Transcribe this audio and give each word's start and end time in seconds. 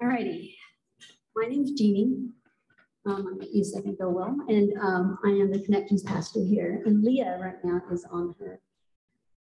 All 0.00 0.06
righty. 0.06 0.56
My 1.34 1.48
name's 1.48 1.72
Jeannie. 1.72 2.28
Um, 3.04 3.26
I'm 3.26 3.48
East 3.52 3.74
Second 3.74 3.98
Bill 3.98 4.12
Well, 4.12 4.36
and 4.48 4.72
um, 4.80 5.18
I 5.24 5.30
am 5.30 5.50
the 5.50 5.58
connections 5.58 6.04
pastor 6.04 6.38
here. 6.38 6.84
And 6.86 7.02
Leah 7.02 7.36
right 7.42 7.56
now 7.64 7.82
is 7.90 8.06
on 8.08 8.32
her 8.38 8.60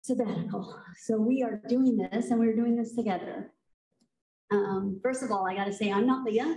sabbatical. 0.03 0.79
So 0.97 1.19
we 1.19 1.43
are 1.43 1.61
doing 1.69 1.97
this 1.97 2.31
and 2.31 2.39
we're 2.39 2.55
doing 2.55 2.77
this 2.77 2.95
together. 2.95 3.51
Um, 4.53 5.01
first 5.03 5.25
of 5.25 5.33
all, 5.33 5.45
I 5.45 5.57
got 5.57 5.65
to 5.65 5.73
say, 5.73 5.91
I'm 5.91 6.07
not 6.07 6.25
Leah. 6.25 6.57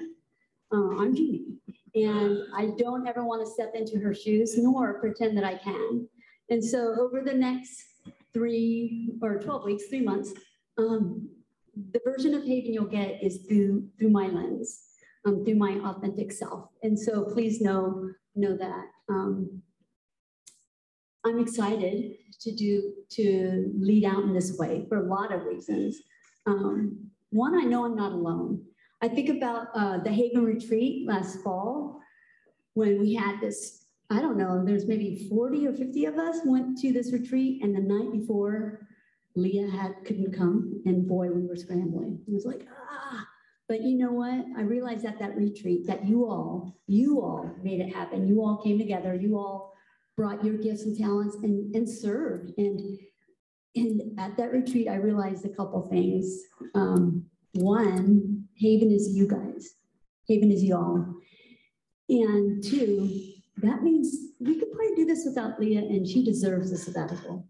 Uh, 0.72 1.00
I'm 1.00 1.16
Jeannie. 1.16 1.58
And 1.96 2.38
I 2.56 2.74
don't 2.78 3.08
ever 3.08 3.26
want 3.26 3.44
to 3.44 3.52
step 3.52 3.72
into 3.74 3.98
her 3.98 4.14
shoes 4.14 4.56
nor 4.60 5.00
pretend 5.00 5.36
that 5.38 5.44
I 5.44 5.56
can. 5.56 6.08
And 6.52 6.64
so 6.64 6.96
over 7.00 7.24
the 7.26 7.34
next 7.34 7.82
three 8.32 9.16
or 9.24 9.40
12 9.40 9.66
weeks, 9.66 9.88
three 9.88 10.02
months, 10.02 10.34
um, 10.78 11.28
the 11.76 12.02
version 12.06 12.34
of 12.34 12.44
Haven 12.44 12.74
you'll 12.74 12.86
get 12.86 13.24
is 13.24 13.46
through 13.48 13.88
through 13.98 14.10
my 14.10 14.28
lens, 14.28 14.84
um, 15.26 15.46
through 15.46 15.56
my 15.56 15.80
authentic 15.86 16.32
self. 16.32 16.70
And 16.84 17.00
so 17.00 17.26
please 17.26 17.62
know 17.62 18.10
know 18.36 18.56
that. 18.58 18.86
Um, 19.10 19.62
I'm 21.24 21.40
excited 21.40 22.16
to 22.40 22.56
do 22.56 22.94
to 23.12 23.72
lead 23.78 24.06
out 24.06 24.24
in 24.24 24.34
this 24.34 24.58
way 24.58 24.86
for 24.90 24.98
a 24.98 25.08
lot 25.08 25.32
of 25.32 25.44
reasons. 25.44 25.98
Um, 26.48 27.12
one, 27.30 27.56
I 27.56 27.64
know 27.64 27.86
I'm 27.86 27.96
not 27.96 28.12
alone. 28.12 28.64
I 29.02 29.08
think 29.08 29.30
about 29.30 29.68
uh, 29.76 30.00
the 30.00 30.12
Haven 30.12 30.44
retreat 30.44 31.08
last 31.08 31.42
fall 31.44 32.00
when 32.74 33.00
we 33.00 33.14
had 33.14 33.40
this. 33.40 33.86
I 34.10 34.20
don't 34.20 34.38
know. 34.38 34.64
There's 34.66 34.88
maybe 34.88 35.28
40 35.30 35.68
or 35.68 35.74
50 35.74 36.06
of 36.06 36.18
us 36.18 36.40
went 36.44 36.78
to 36.80 36.92
this 36.92 37.14
retreat, 37.14 37.64
and 37.64 37.76
the 37.76 37.82
night 37.82 38.12
before, 38.12 38.88
Leah 39.36 39.70
had 39.70 39.96
couldn't 40.06 40.36
come, 40.36 40.82
and 40.86 41.08
boy, 41.08 41.30
we 41.32 41.46
were 41.46 41.56
scrambling. 41.56 42.20
It 42.28 42.34
was 42.34 42.46
like 42.46 42.68
ah. 42.70 43.28
But 43.72 43.84
you 43.84 43.98
know 43.98 44.12
what? 44.12 44.46
I 44.58 44.64
realized 44.64 45.06
at 45.06 45.18
that 45.20 45.38
retreat 45.38 45.88
that 45.88 46.06
you 46.06 46.26
all, 46.26 46.78
you 46.88 47.22
all 47.22 47.50
made 47.64 47.80
it 47.80 47.96
happen. 47.96 48.28
You 48.28 48.42
all 48.42 48.62
came 48.62 48.78
together. 48.78 49.16
You 49.16 49.38
all 49.38 49.74
brought 50.18 50.44
your 50.44 50.58
gifts 50.58 50.84
and 50.84 50.98
talents 50.98 51.38
and, 51.38 51.74
and 51.74 51.88
served. 51.88 52.52
And, 52.58 53.00
and 53.78 54.20
at 54.20 54.36
that 54.36 54.52
retreat, 54.52 54.90
I 54.90 54.96
realized 54.96 55.46
a 55.46 55.56
couple 55.56 55.88
things. 55.88 56.38
Um, 56.76 57.26
one, 57.54 58.46
Haven 58.58 58.92
is 58.92 59.08
you 59.16 59.26
guys. 59.26 59.76
Haven 60.28 60.52
is 60.52 60.66
y'all. 60.66 61.06
And 62.10 62.62
two, 62.62 63.10
that 63.60 63.84
means 63.84 64.14
we 64.42 64.60
could 64.60 64.70
probably 64.74 64.96
do 64.96 65.06
this 65.06 65.24
without 65.26 65.62
Leah, 65.62 65.80
and 65.80 66.06
she 66.06 66.26
deserves 66.26 66.74
a 66.74 66.78
sabbatical. 66.78 67.48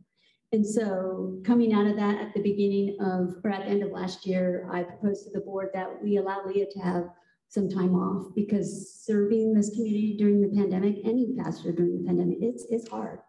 And 0.54 0.66
so 0.66 1.40
coming 1.46 1.74
out 1.74 1.88
of 1.88 1.96
that 1.96 2.20
at 2.20 2.34
the 2.34 2.42
beginning 2.42 2.98
of, 3.00 3.36
or 3.44 3.52
at 3.52 3.66
the 3.66 3.72
end 3.72 3.84
of 3.84 3.92
last 3.92 4.26
year, 4.26 4.68
I 4.72 4.84
proposed 4.84 5.26
to 5.26 5.32
the 5.32 5.46
board 5.46 5.70
that 5.74 6.04
we 6.04 6.18
allow 6.18 6.46
Leah 6.46 6.66
to 6.72 6.80
have 6.80 7.06
some 7.48 7.70
time 7.70 7.96
off 7.96 8.34
because 8.36 9.02
serving 9.02 9.54
this 9.54 9.70
community 9.70 10.16
during 10.18 10.42
the 10.42 10.56
pandemic, 10.56 10.98
any 11.06 11.36
pastor 11.38 11.72
during 11.72 12.02
the 12.02 12.08
pandemic, 12.08 12.38
it's, 12.42 12.66
it's 12.70 12.90
hard. 12.90 13.20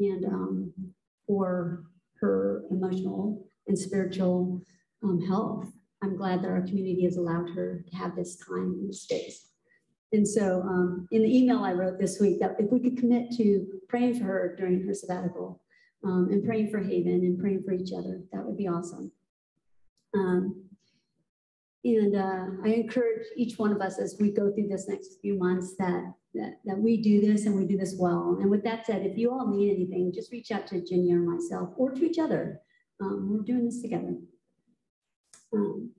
And 0.00 0.24
um, 0.26 0.72
for 1.26 1.84
her 2.20 2.64
emotional 2.70 3.48
and 3.68 3.78
spiritual 3.78 4.62
um, 5.04 5.20
health, 5.26 5.70
I'm 6.02 6.16
glad 6.16 6.42
that 6.42 6.50
our 6.50 6.62
community 6.62 7.04
has 7.04 7.16
allowed 7.16 7.50
her 7.50 7.84
to 7.88 7.96
have 7.96 8.16
this 8.16 8.36
time 8.36 8.78
and 8.80 8.94
space. 8.94 9.46
And 10.12 10.26
so 10.26 10.62
um, 10.62 11.06
in 11.10 11.22
the 11.22 11.36
email 11.36 11.64
I 11.64 11.72
wrote 11.72 11.98
this 11.98 12.20
week 12.20 12.40
that 12.40 12.56
if 12.58 12.70
we 12.70 12.80
could 12.80 12.96
commit 12.96 13.30
to 13.36 13.66
praying 13.88 14.18
for 14.18 14.24
her 14.24 14.56
during 14.58 14.86
her 14.86 14.94
sabbatical, 14.94 15.60
um, 16.04 16.28
and 16.30 16.44
praying 16.44 16.70
for 16.70 16.78
Haven 16.78 17.12
and 17.12 17.38
praying 17.38 17.62
for 17.64 17.72
each 17.72 17.92
other. 17.92 18.22
That 18.32 18.44
would 18.44 18.56
be 18.56 18.68
awesome. 18.68 19.12
Um, 20.14 20.64
and 21.84 22.16
uh, 22.16 22.46
I 22.64 22.68
encourage 22.68 23.26
each 23.36 23.58
one 23.58 23.72
of 23.72 23.80
us 23.80 23.98
as 23.98 24.16
we 24.20 24.32
go 24.32 24.52
through 24.52 24.68
this 24.68 24.88
next 24.88 25.20
few 25.22 25.38
months 25.38 25.74
that, 25.78 26.12
that, 26.34 26.58
that 26.64 26.78
we 26.78 27.00
do 27.00 27.20
this 27.20 27.46
and 27.46 27.56
we 27.56 27.66
do 27.66 27.78
this 27.78 27.96
well. 27.98 28.38
And 28.40 28.50
with 28.50 28.64
that 28.64 28.86
said, 28.86 29.06
if 29.06 29.16
you 29.16 29.30
all 29.30 29.48
need 29.48 29.74
anything, 29.74 30.12
just 30.12 30.32
reach 30.32 30.50
out 30.50 30.66
to 30.68 30.84
Jenny 30.84 31.12
or 31.12 31.20
myself 31.20 31.70
or 31.76 31.92
to 31.92 32.04
each 32.04 32.18
other. 32.18 32.60
Um, 33.00 33.30
we're 33.30 33.44
doing 33.44 33.64
this 33.64 33.80
together. 33.80 34.16
Um, 35.52 35.90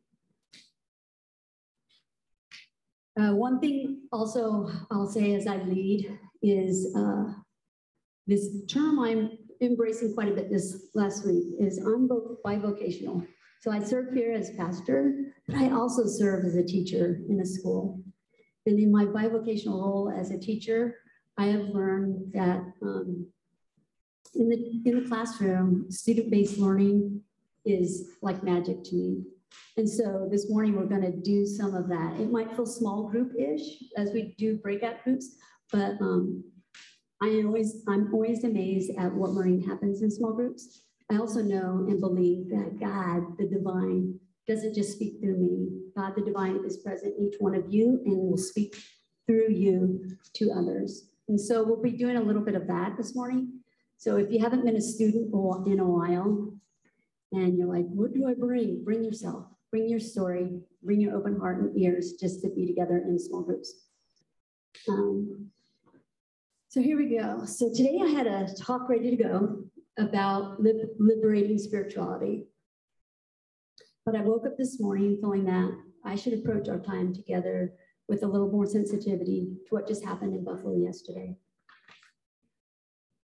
uh, 3.19 3.33
one 3.33 3.59
thing 3.59 4.01
also 4.11 4.69
I'll 4.91 5.07
say 5.07 5.33
as 5.35 5.47
I 5.47 5.57
lead 5.63 6.19
is 6.41 6.93
uh, 6.95 7.33
this 8.27 8.47
term 8.67 8.99
I'm 8.99 9.38
embracing 9.61 10.13
quite 10.13 10.29
a 10.29 10.35
bit 10.35 10.49
this 10.49 10.89
last 10.95 11.25
week 11.25 11.55
is 11.59 11.77
I'm 11.79 12.07
both 12.07 12.41
bivocational. 12.45 13.25
So 13.61 13.71
I 13.71 13.83
serve 13.83 14.13
here 14.13 14.31
as 14.31 14.51
pastor, 14.51 15.33
but 15.47 15.57
I 15.57 15.71
also 15.71 16.05
serve 16.05 16.45
as 16.45 16.55
a 16.55 16.63
teacher 16.63 17.19
in 17.27 17.41
a 17.41 17.45
school. 17.45 18.01
And 18.65 18.79
in 18.79 18.91
my 18.91 19.05
bivocational 19.05 19.81
role 19.81 20.13
as 20.15 20.31
a 20.31 20.39
teacher, 20.39 20.95
I 21.37 21.45
have 21.45 21.69
learned 21.69 22.33
that 22.33 22.61
um, 22.81 23.27
in 24.35 24.49
the 24.49 24.81
in 24.85 25.03
the 25.03 25.09
classroom, 25.09 25.89
student-based 25.89 26.57
learning 26.57 27.21
is 27.65 28.11
like 28.21 28.43
magic 28.43 28.83
to 28.85 28.95
me. 28.95 29.23
And 29.77 29.89
so 29.89 30.27
this 30.31 30.49
morning 30.49 30.75
we're 30.75 30.85
going 30.85 31.01
to 31.01 31.17
do 31.17 31.45
some 31.45 31.73
of 31.73 31.87
that. 31.89 32.19
It 32.19 32.31
might 32.31 32.55
feel 32.55 32.65
small 32.65 33.09
group-ish 33.09 33.83
as 33.97 34.11
we 34.11 34.35
do 34.37 34.57
breakout 34.57 35.03
groups, 35.03 35.37
but 35.71 35.93
um, 36.01 36.43
I 37.21 37.43
always, 37.45 37.83
I'm 37.87 38.13
always 38.13 38.43
amazed 38.43 38.91
at 38.97 39.13
what 39.13 39.31
learning 39.31 39.67
happens 39.67 40.01
in 40.01 40.09
small 40.09 40.33
groups. 40.33 40.83
I 41.11 41.17
also 41.17 41.41
know 41.41 41.85
and 41.89 41.99
believe 41.99 42.49
that 42.49 42.79
God, 42.79 43.37
the 43.37 43.47
divine, 43.47 44.19
doesn't 44.47 44.73
just 44.73 44.93
speak 44.93 45.19
through 45.19 45.37
me. 45.37 45.67
God, 45.95 46.13
the 46.15 46.21
divine, 46.21 46.63
is 46.65 46.77
present 46.77 47.15
in 47.17 47.25
each 47.25 47.35
one 47.39 47.55
of 47.55 47.65
you 47.67 48.01
and 48.05 48.17
will 48.17 48.37
speak 48.37 48.75
through 49.27 49.49
you 49.49 50.17
to 50.35 50.51
others. 50.51 51.09
And 51.27 51.39
so 51.39 51.63
we'll 51.63 51.81
be 51.81 51.91
doing 51.91 52.17
a 52.17 52.21
little 52.21 52.41
bit 52.41 52.55
of 52.55 52.67
that 52.67 52.97
this 52.97 53.15
morning. 53.15 53.59
So 53.97 54.17
if 54.17 54.31
you 54.31 54.39
haven't 54.39 54.65
been 54.65 54.77
a 54.77 54.81
student 54.81 55.33
in 55.67 55.79
a 55.79 55.85
while 55.85 56.53
and 57.31 57.57
you're 57.57 57.67
like, 57.67 57.85
what 57.87 58.13
do 58.13 58.27
I 58.27 58.33
bring? 58.33 58.83
Bring 58.83 59.03
yourself, 59.03 59.45
bring 59.71 59.89
your 59.89 59.99
story, 59.99 60.61
bring 60.81 61.01
your 61.01 61.15
open 61.15 61.37
heart 61.37 61.59
and 61.59 61.77
ears 61.77 62.13
just 62.13 62.41
to 62.41 62.49
be 62.49 62.65
together 62.65 62.97
in 62.97 63.19
small 63.19 63.43
groups. 63.43 63.73
Um, 64.87 65.51
so 66.69 66.81
here 66.81 66.97
we 66.97 67.17
go. 67.17 67.45
So 67.45 67.73
today 67.73 67.99
I 68.03 68.09
had 68.09 68.27
a 68.27 68.47
talk 68.53 68.87
ready 68.87 69.09
to 69.09 69.15
go 69.15 69.63
about 69.97 70.61
liberating 70.61 71.57
spirituality. 71.57 72.45
But 74.05 74.15
I 74.15 74.21
woke 74.21 74.45
up 74.45 74.55
this 74.55 74.79
morning 74.79 75.17
feeling 75.19 75.45
that 75.45 75.71
I 76.05 76.15
should 76.15 76.33
approach 76.33 76.69
our 76.69 76.79
time 76.79 77.11
together 77.11 77.73
with 78.07 78.21
a 78.21 78.27
little 78.27 78.51
more 78.51 78.67
sensitivity 78.67 79.57
to 79.65 79.75
what 79.75 79.87
just 79.87 80.05
happened 80.05 80.35
in 80.35 80.43
Buffalo 80.43 80.77
yesterday. 80.77 81.35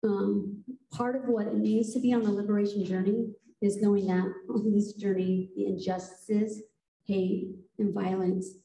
Um, 0.03 0.61
part 0.91 1.15
of 1.15 1.29
what 1.29 1.47
it 1.47 1.55
means 1.55 1.93
to 1.93 2.01
be 2.01 2.13
on 2.13 2.23
the 2.23 2.31
liberation 2.31 2.83
journey 2.83 3.29
is 3.61 3.81
knowing 3.81 4.07
that 4.07 4.29
on 4.49 4.69
this 4.69 4.93
journey, 4.93 5.49
the 5.55 5.65
injustices, 5.65 6.61
hate, 7.05 7.55
and 7.77 7.93
violence 7.93 8.55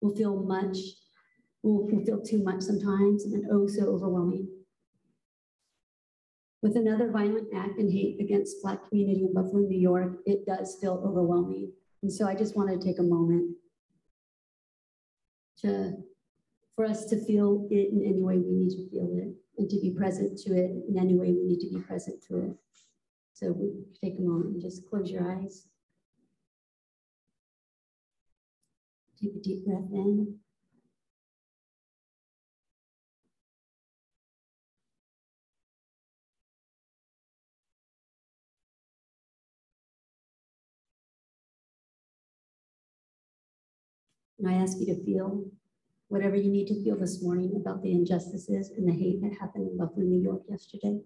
will 0.00 0.16
feel 0.16 0.42
much 0.42 0.76
will 1.62 1.86
can 1.88 2.04
feel 2.04 2.20
too 2.20 2.42
much 2.42 2.62
sometimes 2.62 3.24
and 3.24 3.44
oh 3.50 3.66
so 3.66 3.84
overwhelming. 3.86 4.48
With 6.62 6.76
another 6.76 7.10
violent 7.10 7.48
act 7.54 7.78
and 7.78 7.90
hate 7.90 8.20
against 8.20 8.62
Black 8.62 8.86
community 8.88 9.24
in 9.24 9.32
Buffalo, 9.32 9.60
New 9.60 9.78
York, 9.78 10.18
it 10.26 10.44
does 10.46 10.76
feel 10.80 11.02
overwhelming. 11.04 11.72
And 12.02 12.12
so 12.12 12.26
I 12.26 12.34
just 12.34 12.56
wanted 12.56 12.80
to 12.80 12.86
take 12.86 12.98
a 12.98 13.02
moment 13.02 13.56
to, 15.62 15.92
for 16.76 16.84
us 16.84 17.06
to 17.06 17.24
feel 17.24 17.66
it 17.70 17.92
in 17.92 18.02
any 18.04 18.22
way 18.22 18.36
we 18.38 18.52
need 18.52 18.70
to 18.70 18.90
feel 18.90 19.08
it 19.16 19.34
and 19.58 19.70
to 19.70 19.80
be 19.80 19.90
present 19.90 20.38
to 20.38 20.54
it 20.54 20.70
in 20.88 20.98
any 20.98 21.14
way 21.14 21.32
we 21.32 21.44
need 21.44 21.60
to 21.60 21.68
be 21.68 21.80
present 21.80 22.22
to 22.28 22.38
it. 22.38 22.56
So 23.32 23.52
we 23.52 23.70
take 24.02 24.18
a 24.18 24.22
moment 24.22 24.54
and 24.54 24.62
just 24.62 24.88
close 24.88 25.10
your 25.10 25.30
eyes. 25.30 25.66
Take 29.20 29.36
a 29.36 29.40
deep 29.40 29.66
breath 29.66 29.90
in. 29.92 30.38
And 44.40 44.48
I 44.48 44.54
ask 44.54 44.78
you 44.80 44.86
to 44.86 45.04
feel 45.04 45.44
whatever 46.08 46.34
you 46.34 46.50
need 46.50 46.66
to 46.68 46.82
feel 46.82 46.98
this 46.98 47.22
morning 47.22 47.52
about 47.56 47.82
the 47.82 47.92
injustices 47.92 48.70
and 48.70 48.88
the 48.88 48.92
hate 48.92 49.20
that 49.20 49.36
happened 49.38 49.68
in 49.68 49.76
Buffalo, 49.76 50.06
New 50.06 50.22
York 50.22 50.40
yesterday. 50.48 50.98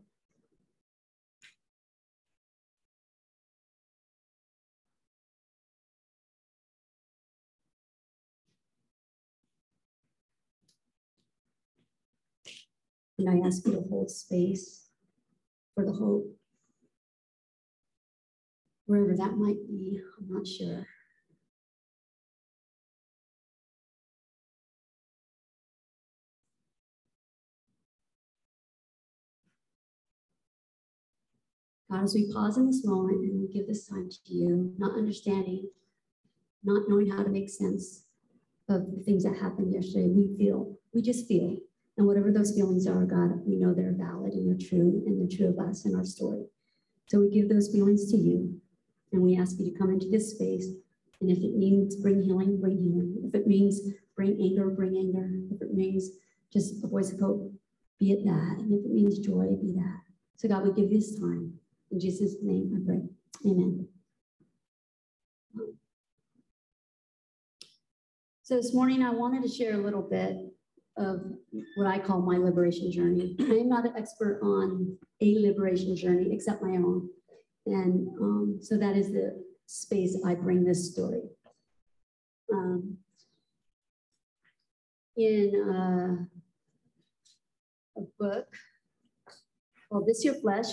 And 13.18 13.28
I 13.28 13.46
ask 13.46 13.66
you 13.66 13.72
to 13.72 13.84
hold 13.90 14.10
space 14.10 14.88
for 15.74 15.84
the 15.84 15.92
hope, 15.92 16.26
wherever 18.86 19.16
that 19.16 19.36
might 19.36 19.66
be, 19.66 20.00
I'm 20.18 20.32
not 20.32 20.46
sure. 20.46 20.86
God, 31.90 32.04
as 32.04 32.14
we 32.14 32.32
pause 32.32 32.56
in 32.56 32.66
this 32.66 32.84
moment 32.84 33.20
and 33.20 33.40
we 33.40 33.48
give 33.48 33.66
this 33.66 33.86
time 33.86 34.08
to 34.08 34.32
you, 34.32 34.72
not 34.78 34.96
understanding, 34.96 35.68
not 36.64 36.88
knowing 36.88 37.10
how 37.10 37.22
to 37.22 37.28
make 37.28 37.50
sense 37.50 38.04
of 38.68 38.90
the 38.90 39.02
things 39.04 39.24
that 39.24 39.36
happened 39.36 39.72
yesterday, 39.72 40.08
we 40.08 40.34
feel, 40.36 40.76
we 40.94 41.02
just 41.02 41.28
feel. 41.28 41.56
And 41.96 42.06
whatever 42.06 42.32
those 42.32 42.54
feelings 42.54 42.86
are, 42.86 43.04
God, 43.04 43.46
we 43.46 43.56
know 43.56 43.72
they're 43.72 43.94
valid 43.96 44.32
and 44.32 44.48
they're 44.48 44.68
true 44.68 45.02
and 45.06 45.20
they're 45.20 45.36
true 45.36 45.48
of 45.48 45.58
us 45.58 45.84
and 45.84 45.94
our 45.94 46.04
story. 46.04 46.46
So 47.06 47.20
we 47.20 47.30
give 47.30 47.48
those 47.48 47.70
feelings 47.70 48.10
to 48.10 48.16
you 48.16 48.58
and 49.12 49.22
we 49.22 49.36
ask 49.36 49.58
you 49.58 49.70
to 49.70 49.78
come 49.78 49.90
into 49.90 50.08
this 50.08 50.32
space. 50.32 50.66
And 51.20 51.30
if 51.30 51.38
it 51.38 51.54
means 51.54 51.96
bring 51.96 52.22
healing, 52.22 52.60
bring 52.60 52.78
healing. 52.78 53.22
If 53.24 53.34
it 53.34 53.46
means 53.46 53.80
bring 54.16 54.38
anger, 54.40 54.70
bring 54.70 54.96
anger. 54.96 55.30
If 55.54 55.62
it 55.62 55.74
means 55.74 56.10
just 56.52 56.82
a 56.82 56.88
voice 56.88 57.12
of 57.12 57.20
hope, 57.20 57.52
be 58.00 58.12
it 58.12 58.24
that. 58.24 58.56
And 58.58 58.72
if 58.72 58.84
it 58.84 58.92
means 58.92 59.18
joy, 59.18 59.56
be 59.60 59.72
that. 59.74 60.00
So 60.36 60.48
God, 60.48 60.64
we 60.64 60.72
give 60.72 60.90
this 60.90 61.18
time. 61.18 61.54
In 61.94 62.00
Jesus' 62.00 62.34
name 62.42 62.72
I 62.74 62.84
pray. 62.84 63.02
Amen. 63.46 63.86
So 68.42 68.56
this 68.56 68.74
morning 68.74 69.04
I 69.04 69.10
wanted 69.10 69.44
to 69.44 69.48
share 69.48 69.74
a 69.74 69.84
little 69.84 70.02
bit 70.02 70.38
of 70.96 71.20
what 71.76 71.86
I 71.86 72.00
call 72.00 72.20
my 72.20 72.36
liberation 72.36 72.90
journey. 72.90 73.36
I 73.40 73.44
am 73.44 73.68
not 73.68 73.86
an 73.86 73.92
expert 73.96 74.40
on 74.42 74.98
a 75.20 75.38
liberation 75.38 75.94
journey 75.94 76.30
except 76.32 76.64
my 76.64 76.70
own. 76.70 77.08
And 77.66 78.08
um, 78.20 78.58
so 78.60 78.76
that 78.76 78.96
is 78.96 79.12
the 79.12 79.44
space 79.66 80.18
I 80.26 80.34
bring 80.34 80.64
this 80.64 80.90
story. 80.90 81.22
Um, 82.52 82.96
in 85.16 86.26
uh, 87.96 88.00
a 88.00 88.04
book 88.18 88.48
called 89.88 90.08
This 90.08 90.24
Your 90.24 90.34
Flesh 90.34 90.72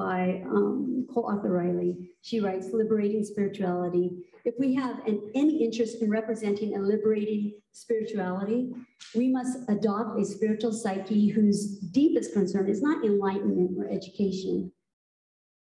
by 0.00 0.42
um, 0.46 1.06
Cole 1.12 1.30
Riley, 1.44 2.10
she 2.22 2.40
writes, 2.40 2.68
Liberating 2.72 3.22
Spirituality. 3.22 4.12
If 4.46 4.54
we 4.58 4.74
have 4.74 5.06
an, 5.06 5.30
any 5.34 5.62
interest 5.62 6.00
in 6.00 6.08
representing 6.08 6.74
a 6.74 6.80
liberating 6.80 7.60
spirituality, 7.72 8.70
we 9.14 9.30
must 9.30 9.58
adopt 9.68 10.18
a 10.18 10.24
spiritual 10.24 10.72
psyche 10.72 11.28
whose 11.28 11.80
deepest 11.90 12.32
concern 12.32 12.66
is 12.66 12.80
not 12.80 13.04
enlightenment 13.04 13.72
or 13.78 13.90
education, 13.90 14.72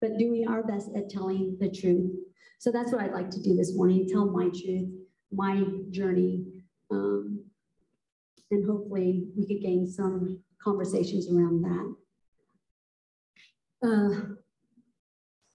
but 0.02 0.18
doing 0.18 0.50
our 0.50 0.64
best 0.64 0.90
at 0.98 1.10
telling 1.10 1.56
the 1.62 1.72
truth. 1.72 2.12
So 2.60 2.74
that's 2.74 2.92
what 2.92 3.02
I'd 3.02 3.14
like 3.14 3.30
to 3.30 3.42
do 3.42 3.56
this 3.56 3.74
morning, 3.74 4.06
tell 4.12 4.26
my 4.26 4.50
truth, 4.50 4.90
my 5.32 5.64
journey, 5.92 6.44
um, 6.92 7.42
and 8.52 8.70
hopefully 8.70 9.30
we 9.38 9.48
could 9.48 9.62
gain 9.62 9.90
some 9.90 10.42
conversations 10.62 11.32
around 11.32 11.62
that. 11.62 11.96
Uh, 13.86 14.10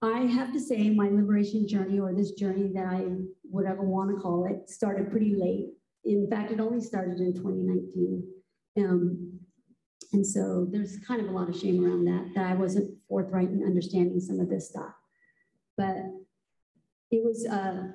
I 0.01 0.21
have 0.21 0.53
to 0.53 0.59
say 0.59 0.89
my 0.89 1.09
liberation 1.09 1.67
journey 1.67 1.99
or 1.99 2.13
this 2.13 2.31
journey 2.31 2.71
that 2.73 2.85
I 2.85 3.05
whatever 3.43 3.83
want 3.83 4.09
to 4.09 4.21
call 4.21 4.45
it 4.45 4.69
started 4.69 5.11
pretty 5.11 5.35
late. 5.35 5.73
In 6.05 6.27
fact, 6.29 6.51
it 6.51 6.59
only 6.59 6.81
started 6.81 7.19
in 7.19 7.33
2019. 7.33 8.23
Um, 8.77 9.39
and 10.13 10.25
so 10.25 10.67
there's 10.71 10.97
kind 11.05 11.21
of 11.21 11.27
a 11.27 11.31
lot 11.31 11.49
of 11.49 11.57
shame 11.57 11.83
around 11.83 12.05
that, 12.05 12.31
that 12.35 12.49
I 12.49 12.55
wasn't 12.55 12.97
forthright 13.07 13.49
in 13.49 13.63
understanding 13.63 14.19
some 14.19 14.39
of 14.39 14.49
this 14.49 14.69
stuff. 14.69 14.93
But 15.77 15.97
it 17.11 17.23
was 17.23 17.45
a, 17.45 17.93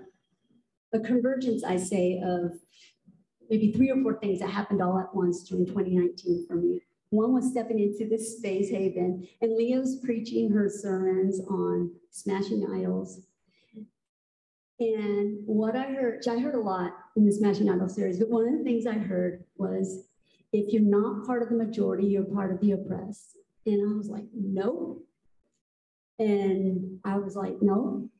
a 0.92 1.00
convergence, 1.00 1.64
I 1.64 1.78
say, 1.78 2.20
of 2.24 2.52
maybe 3.48 3.72
three 3.72 3.90
or 3.90 4.02
four 4.02 4.18
things 4.20 4.40
that 4.40 4.50
happened 4.50 4.82
all 4.82 4.98
at 4.98 5.14
once 5.14 5.42
during 5.44 5.66
2019 5.66 6.46
for 6.46 6.56
me. 6.56 6.82
One 7.16 7.32
was 7.32 7.50
stepping 7.50 7.78
into 7.78 8.06
this 8.06 8.36
space 8.36 8.68
haven, 8.68 9.26
and 9.40 9.56
Leah's 9.56 10.00
preaching 10.04 10.50
her 10.50 10.68
sermons 10.68 11.40
on 11.48 11.90
smashing 12.10 12.66
idols. 12.70 13.22
And 14.78 15.38
what 15.46 15.74
I 15.74 15.84
heard, 15.84 16.22
I 16.28 16.38
heard 16.38 16.54
a 16.54 16.60
lot 16.60 16.92
in 17.16 17.24
the 17.24 17.32
Smashing 17.32 17.70
Idols 17.70 17.94
series, 17.94 18.18
but 18.18 18.28
one 18.28 18.46
of 18.46 18.58
the 18.58 18.64
things 18.64 18.86
I 18.86 18.98
heard 18.98 19.44
was 19.56 20.04
if 20.52 20.70
you're 20.74 20.82
not 20.82 21.26
part 21.26 21.42
of 21.42 21.48
the 21.48 21.54
majority, 21.54 22.06
you're 22.06 22.24
part 22.24 22.52
of 22.52 22.60
the 22.60 22.72
oppressed. 22.72 23.38
And 23.64 23.80
I 23.90 23.96
was 23.96 24.10
like, 24.10 24.26
no. 24.34 24.98
And 26.18 27.00
I 27.02 27.16
was 27.16 27.34
like, 27.34 27.54
no. 27.62 28.10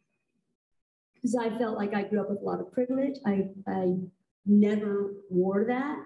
Because 1.14 1.37
I 1.37 1.50
felt 1.58 1.76
like 1.76 1.93
I 1.93 2.04
grew 2.04 2.22
up 2.22 2.31
with 2.31 2.40
a 2.40 2.44
lot 2.44 2.60
of 2.60 2.72
privilege. 2.72 3.19
I, 3.26 3.50
I 3.66 3.96
never 4.46 5.12
wore 5.28 5.66
that. 5.66 5.98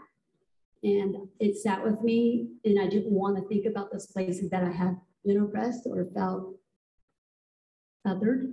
And 0.83 1.29
it 1.39 1.57
sat 1.57 1.85
with 1.85 2.01
me, 2.03 2.49
and 2.65 2.81
I 2.81 2.89
didn't 2.89 3.13
want 3.13 3.37
to 3.37 3.47
think 3.49 3.67
about 3.67 3.93
those 3.93 4.07
places 4.07 4.49
that 4.51 4.65
I 4.65 4.71
had 4.71 4.97
been 5.25 5.41
oppressed 5.41 5.87
or 5.87 6.07
felt 6.15 6.57
othered. 8.07 8.53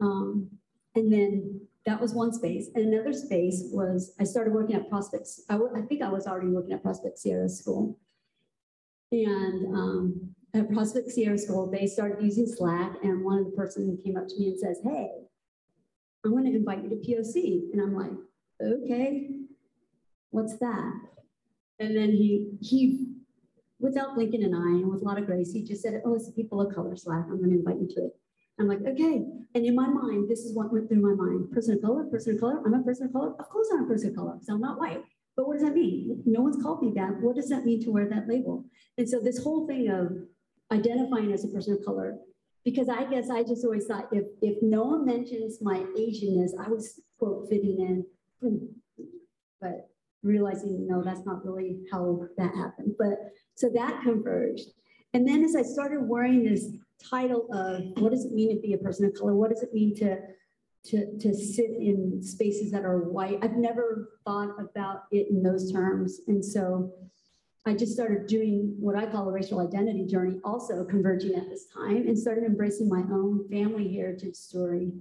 Um, 0.00 0.48
and 0.94 1.12
then 1.12 1.60
that 1.84 2.00
was 2.00 2.14
one 2.14 2.32
space. 2.32 2.68
And 2.74 2.92
another 2.92 3.12
space 3.12 3.64
was 3.72 4.14
I 4.20 4.24
started 4.24 4.52
working 4.52 4.76
at 4.76 4.88
Prospects. 4.88 5.42
I, 5.48 5.58
I 5.74 5.82
think 5.82 6.02
I 6.02 6.10
was 6.10 6.26
already 6.26 6.48
working 6.48 6.72
at 6.72 6.82
Prospect 6.82 7.18
Sierra 7.18 7.48
School. 7.48 7.98
And 9.10 9.74
um, 9.74 10.34
at 10.54 10.70
Prospect 10.70 11.10
Sierra 11.10 11.38
School, 11.38 11.70
they 11.70 11.86
started 11.86 12.22
using 12.22 12.46
Slack. 12.46 12.92
And 13.02 13.24
one 13.24 13.38
of 13.38 13.44
the 13.46 13.52
person 13.52 13.98
came 14.04 14.16
up 14.16 14.28
to 14.28 14.38
me 14.38 14.48
and 14.48 14.58
says, 14.58 14.80
Hey, 14.82 15.10
I'm 16.24 16.32
going 16.32 16.44
to 16.44 16.56
invite 16.56 16.84
you 16.84 16.90
to 16.90 16.96
POC. 16.96 17.72
And 17.72 17.80
I'm 17.80 17.94
like, 17.94 18.12
Okay, 18.62 19.30
what's 20.30 20.58
that? 20.58 20.92
And 21.80 21.96
then 21.96 22.10
he, 22.10 22.50
he, 22.60 23.06
without 23.80 24.14
blinking 24.14 24.42
an 24.44 24.54
eye 24.54 24.80
and 24.80 24.90
with 24.90 25.02
a 25.02 25.04
lot 25.04 25.18
of 25.18 25.26
grace, 25.26 25.52
he 25.52 25.62
just 25.62 25.82
said, 25.82 26.02
Oh, 26.04 26.14
it's 26.14 26.28
a 26.28 26.32
people 26.32 26.60
of 26.60 26.74
color 26.74 26.96
Slack. 26.96 27.24
I'm 27.28 27.38
going 27.38 27.50
to 27.50 27.58
invite 27.58 27.80
you 27.80 27.88
to 27.94 28.06
it. 28.06 28.16
I'm 28.60 28.66
like, 28.66 28.80
okay. 28.86 29.24
And 29.54 29.64
in 29.64 29.74
my 29.74 29.86
mind, 29.86 30.28
this 30.28 30.40
is 30.40 30.54
what 30.54 30.72
went 30.72 30.88
through 30.88 31.00
my 31.00 31.14
mind. 31.14 31.50
Person 31.52 31.76
of 31.76 31.82
color, 31.82 32.04
person 32.04 32.34
of 32.34 32.40
color. 32.40 32.60
I'm 32.66 32.74
a 32.74 32.82
person 32.82 33.06
of 33.06 33.12
color. 33.12 33.34
Of 33.38 33.48
course 33.48 33.68
I'm 33.72 33.84
a 33.84 33.86
person 33.86 34.10
of 34.10 34.16
color 34.16 34.32
because 34.32 34.48
I'm 34.48 34.60
not 34.60 34.80
white. 34.80 35.02
But 35.36 35.46
what 35.46 35.54
does 35.54 35.62
that 35.62 35.74
mean? 35.74 36.22
No 36.26 36.40
one's 36.40 36.60
called 36.60 36.82
me 36.82 36.92
that. 36.96 37.20
What 37.20 37.36
does 37.36 37.48
that 37.50 37.64
mean 37.64 37.80
to 37.84 37.90
wear 37.90 38.08
that 38.08 38.28
label? 38.28 38.64
And 38.96 39.08
so 39.08 39.20
this 39.20 39.42
whole 39.42 39.68
thing 39.68 39.88
of 39.88 40.12
identifying 40.76 41.32
as 41.32 41.44
a 41.44 41.48
person 41.48 41.74
of 41.74 41.84
color, 41.84 42.18
because 42.64 42.88
I 42.88 43.04
guess 43.04 43.30
I 43.30 43.44
just 43.44 43.64
always 43.64 43.86
thought 43.86 44.08
if, 44.10 44.24
if 44.42 44.60
no 44.60 44.82
one 44.82 45.06
mentions 45.06 45.62
my 45.62 45.78
Asianness, 45.96 46.50
I 46.58 46.68
was 46.68 47.00
quote 47.18 47.48
fitting 47.48 47.78
in. 47.78 48.04
Hmm. 48.42 49.04
But 49.60 49.88
realizing 50.22 50.86
no, 50.88 51.02
that's 51.02 51.24
not 51.24 51.44
really 51.44 51.80
how 51.90 52.26
that 52.36 52.54
happened. 52.54 52.94
But 52.98 53.18
so 53.54 53.70
that 53.74 54.02
converged. 54.02 54.70
And 55.14 55.26
then 55.26 55.42
as 55.42 55.56
I 55.56 55.62
started 55.62 56.00
wearing 56.02 56.44
this 56.44 56.66
title 57.10 57.48
of 57.52 58.02
what 58.02 58.12
does 58.12 58.24
it 58.24 58.32
mean 58.32 58.54
to 58.54 58.60
be 58.60 58.74
a 58.74 58.78
person 58.78 59.06
of 59.06 59.14
color? 59.14 59.34
What 59.34 59.50
does 59.50 59.62
it 59.62 59.72
mean 59.72 59.94
to 59.96 60.18
to, 60.86 61.18
to 61.18 61.34
sit 61.34 61.70
in 61.70 62.22
spaces 62.22 62.70
that 62.70 62.84
are 62.84 62.98
white. 62.98 63.38
I've 63.42 63.56
never 63.56 64.10
thought 64.24 64.50
about 64.58 65.02
it 65.10 65.28
in 65.30 65.42
those 65.42 65.72
terms. 65.72 66.20
And 66.28 66.44
so 66.44 66.92
I 67.66 67.74
just 67.74 67.92
started 67.92 68.26
doing 68.26 68.74
what 68.78 68.96
I 68.96 69.06
call 69.06 69.28
a 69.28 69.32
racial 69.32 69.60
identity 69.60 70.06
journey, 70.06 70.40
also 70.44 70.84
converging 70.84 71.34
at 71.34 71.50
this 71.50 71.66
time, 71.66 72.08
and 72.08 72.18
started 72.18 72.44
embracing 72.44 72.88
my 72.88 73.00
own 73.00 73.46
family 73.50 73.92
heritage 73.92 74.36
story. 74.36 74.92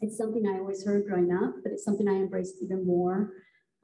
It's 0.00 0.16
something 0.16 0.46
I 0.46 0.58
always 0.58 0.84
heard 0.84 1.06
growing 1.06 1.32
up, 1.32 1.54
but 1.62 1.72
it's 1.72 1.84
something 1.84 2.08
I 2.08 2.12
embraced 2.12 2.56
even 2.62 2.86
more 2.86 3.32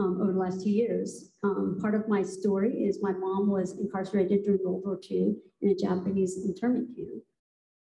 um, 0.00 0.20
over 0.20 0.32
the 0.32 0.38
last 0.38 0.62
two 0.62 0.70
years. 0.70 1.30
Um, 1.42 1.78
part 1.80 1.94
of 1.94 2.08
my 2.08 2.22
story 2.22 2.84
is 2.84 3.02
my 3.02 3.12
mom 3.12 3.50
was 3.50 3.78
incarcerated 3.78 4.44
during 4.44 4.64
World 4.64 4.82
War 4.84 5.00
II 5.10 5.34
in 5.62 5.70
a 5.70 5.74
Japanese 5.74 6.44
internment 6.44 6.96
camp. 6.96 7.22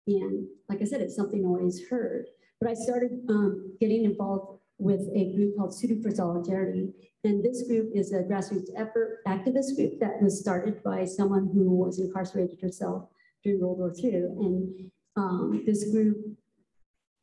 And 0.08 0.48
like 0.68 0.82
I 0.82 0.86
said, 0.86 1.02
it's 1.02 1.16
something 1.16 1.44
I 1.44 1.48
always 1.48 1.88
heard. 1.88 2.26
But 2.60 2.70
I 2.70 2.74
started 2.74 3.12
um, 3.30 3.76
getting 3.80 4.06
involved 4.06 4.60
with 4.78 5.02
a 5.16 5.34
group 5.36 5.58
called 5.58 5.72
Tsuru 5.72 6.02
for 6.02 6.12
Solidarity. 6.12 6.92
And 7.24 7.44
this 7.44 7.68
group 7.68 7.92
is 7.94 8.12
a 8.12 8.24
grassroots 8.24 8.70
effort 8.76 9.20
activist 9.28 9.76
group 9.76 10.00
that 10.00 10.22
was 10.22 10.40
started 10.40 10.82
by 10.84 11.06
someone 11.06 11.50
who 11.54 11.70
was 11.72 12.00
incarcerated 12.00 12.60
herself 12.62 13.10
during 13.44 13.62
World 13.62 13.78
War 13.78 13.94
II. 13.96 14.14
And 14.14 14.92
um, 15.16 15.64
this 15.66 15.92
group 15.92 16.18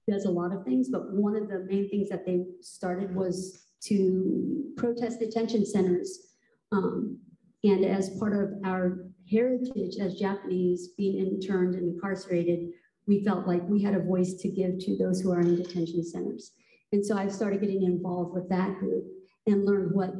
does 0.09 0.25
a 0.25 0.31
lot 0.31 0.55
of 0.55 0.65
things, 0.65 0.89
but 0.89 1.13
one 1.13 1.37
of 1.37 1.49
the 1.49 1.67
main 1.69 1.89
things 1.91 2.09
that 2.09 2.25
they 2.25 2.45
started 2.61 3.15
was 3.15 3.68
to 3.85 4.73
protest 4.77 5.21
detention 5.21 5.65
centers. 5.65 6.35
Um, 6.73 7.19
and 7.65 7.85
as 7.85 8.19
part 8.19 8.35
of 8.35 8.51
our 8.65 8.99
heritage 9.31 9.97
as 10.01 10.19
Japanese 10.19 10.89
being 10.97 11.19
interned 11.19 11.75
and 11.75 11.95
incarcerated, 11.95 12.71
we 13.07 13.25
felt 13.25 13.47
like 13.47 13.63
we 13.67 13.83
had 13.83 13.95
a 13.95 14.03
voice 14.03 14.35
to 14.35 14.49
give 14.49 14.79
to 14.79 14.97
those 14.97 15.21
who 15.21 15.33
are 15.33 15.41
in 15.41 15.57
detention 15.57 16.05
centers. 16.05 16.53
And 16.93 17.05
so 17.05 17.17
I 17.17 17.29
started 17.29 17.61
getting 17.61 17.83
involved 17.83 18.35
with 18.35 18.49
that 18.49 18.79
group 18.79 19.05
and 19.47 19.65
learned 19.65 19.93
what, 19.93 20.15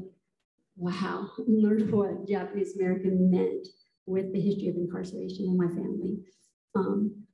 wow, 0.77 1.31
learned 1.47 1.91
what 1.93 2.27
Japanese 2.29 2.77
American 2.77 3.31
meant 3.31 3.69
with 4.07 4.33
the 4.33 4.41
history 4.41 4.69
of 4.69 4.77
incarceration 4.77 5.47
in 5.47 5.57
my 5.57 5.69
family. 5.69 6.19
Um, 6.75 7.25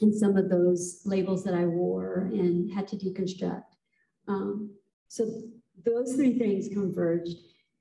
and 0.00 0.14
some 0.14 0.36
of 0.36 0.48
those 0.48 1.02
labels 1.04 1.44
that 1.44 1.54
I 1.54 1.66
wore 1.66 2.30
and 2.32 2.72
had 2.72 2.88
to 2.88 2.96
deconstruct. 2.96 3.64
Um, 4.28 4.70
so 5.10 5.28
those 5.84 6.14
three 6.14 6.38
things 6.38 6.68
converged 6.68 7.36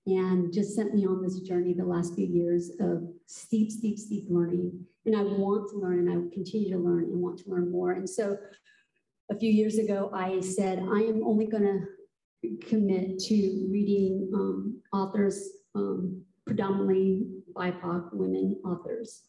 and 0.07 0.51
just 0.51 0.75
sent 0.75 0.95
me 0.95 1.05
on 1.05 1.21
this 1.21 1.39
journey 1.41 1.73
the 1.73 1.85
last 1.85 2.15
few 2.15 2.25
years 2.25 2.71
of 2.79 3.03
steep, 3.27 3.71
steep, 3.71 3.99
steep 3.99 4.25
learning 4.29 4.83
And 5.05 5.15
I 5.15 5.21
want 5.21 5.69
to 5.69 5.77
learn 5.77 5.99
and 5.99 6.11
I 6.11 6.17
will 6.17 6.31
continue 6.31 6.71
to 6.71 6.79
learn 6.79 7.03
and 7.03 7.21
want 7.21 7.37
to 7.39 7.49
learn 7.51 7.71
more. 7.71 7.91
And 7.91 8.09
so 8.09 8.35
a 9.29 9.37
few 9.37 9.51
years 9.51 9.77
ago, 9.77 10.09
I 10.11 10.39
said, 10.39 10.79
I 10.79 11.01
am 11.01 11.21
only 11.23 11.45
going 11.45 11.63
to 12.41 12.67
commit 12.67 13.19
to 13.19 13.67
reading 13.69 14.31
um, 14.33 14.81
authors, 14.91 15.49
um, 15.75 16.23
predominantly 16.47 17.27
BIPOC 17.55 18.09
women 18.13 18.59
authors. 18.65 19.25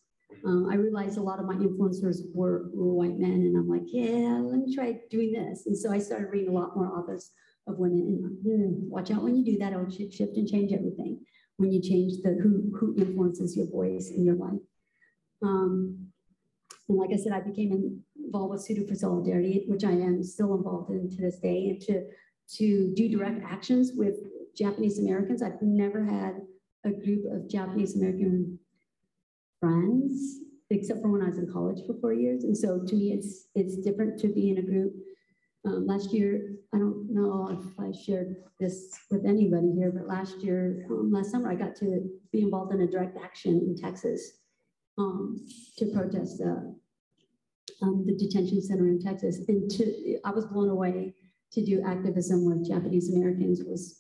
Um, 0.47 0.71
I 0.71 0.77
realized 0.77 1.19
a 1.19 1.23
lot 1.23 1.39
of 1.39 1.45
my 1.45 1.57
influencers 1.57 2.21
were, 2.33 2.71
were 2.73 2.95
white 2.95 3.19
men, 3.19 3.33
and 3.33 3.57
I'm 3.59 3.69
like, 3.69 3.83
yeah, 3.85 4.41
let 4.41 4.61
me 4.61 4.75
try 4.75 5.01
doing 5.11 5.33
this. 5.33 5.67
And 5.67 5.77
so 5.77 5.93
I 5.93 5.99
started 5.99 6.29
reading 6.31 6.49
a 6.49 6.59
lot 6.59 6.75
more 6.75 6.97
authors 6.99 7.33
of 7.67 7.79
women. 7.79 8.41
And 8.45 8.47
mm, 8.47 8.89
watch 8.89 9.11
out 9.11 9.23
when 9.23 9.37
you 9.37 9.45
do 9.45 9.59
that; 9.59 9.73
it'll 9.73 9.91
shift 9.91 10.37
and 10.37 10.49
change 10.49 10.73
everything. 10.73 11.21
When 11.57 11.73
you 11.73 11.81
change 11.81 12.23
the 12.23 12.39
who 12.43 12.73
who 12.79 12.97
influences 12.97 13.57
your 13.57 13.67
voice 13.71 14.11
in 14.11 14.25
your 14.25 14.37
life. 14.37 14.61
Um, 15.43 16.11
and 16.89 16.99
like 16.99 17.11
I 17.13 17.17
said, 17.17 17.33
I 17.33 17.41
became 17.41 18.03
involved 18.25 18.51
with 18.51 18.67
Tsuru 18.67 18.89
for 18.89 18.95
Solidarity, 18.95 19.65
which 19.69 19.85
I 19.85 19.93
am 19.93 20.23
still 20.23 20.55
involved 20.55 20.91
in 20.91 21.09
to 21.09 21.17
this 21.17 21.39
day, 21.39 21.69
and 21.69 21.81
to 21.83 22.07
to 22.57 22.93
do 22.95 23.09
direct 23.09 23.45
actions 23.45 23.93
with 23.95 24.17
Japanese 24.57 24.99
Americans. 24.99 25.43
I've 25.43 25.63
never 25.63 26.05
had 26.05 26.41
a 26.85 26.91
group 26.91 27.25
of 27.31 27.49
Japanese 27.49 27.97
American 27.97 28.59
friends, 29.61 30.41
except 30.71 31.03
for 31.03 31.11
when 31.11 31.23
I 31.23 31.29
was 31.29 31.39
in 31.39 31.53
college 31.53 31.79
for 31.87 31.95
four 32.01 32.13
years. 32.13 32.45
And 32.45 32.57
so 32.57 32.81
to 32.81 32.95
me, 32.95 33.13
it's 33.13 33.47
it's 33.55 33.77
different 33.77 34.19
to 34.21 34.29
be 34.29 34.51
in 34.51 34.59
a 34.59 34.63
group. 34.63 34.95
Um, 35.67 35.87
last 35.87 36.13
year, 36.13 36.53
I 36.75 36.79
don't 36.79 37.07
know 37.11 37.49
if 37.51 37.79
I 37.79 37.93
shared 37.93 38.37
this 38.59 38.99
with 39.11 39.27
anybody 39.27 39.73
here, 39.73 39.93
but 39.95 40.07
last 40.07 40.39
year, 40.39 40.87
um, 40.91 41.13
last 41.13 41.31
summer, 41.31 41.51
I 41.51 41.55
got 41.55 41.77
to 41.77 42.09
be 42.33 42.41
involved 42.41 42.73
in 42.73 42.81
a 42.81 42.87
direct 42.87 43.19
action 43.23 43.61
in 43.67 43.77
Texas 43.77 44.39
um, 44.97 45.37
to 45.77 45.87
protest 45.87 46.41
uh, 46.41 47.85
um, 47.85 48.05
the 48.07 48.17
detention 48.17 48.63
center 48.63 48.89
in 48.89 49.01
Texas. 49.01 49.41
And 49.49 49.71
to, 49.73 50.19
I 50.25 50.31
was 50.31 50.47
blown 50.47 50.71
away 50.71 51.15
to 51.53 51.65
do 51.65 51.83
activism 51.87 52.47
with 52.47 52.67
Japanese 52.67 53.13
Americans 53.13 53.63
was 53.67 53.97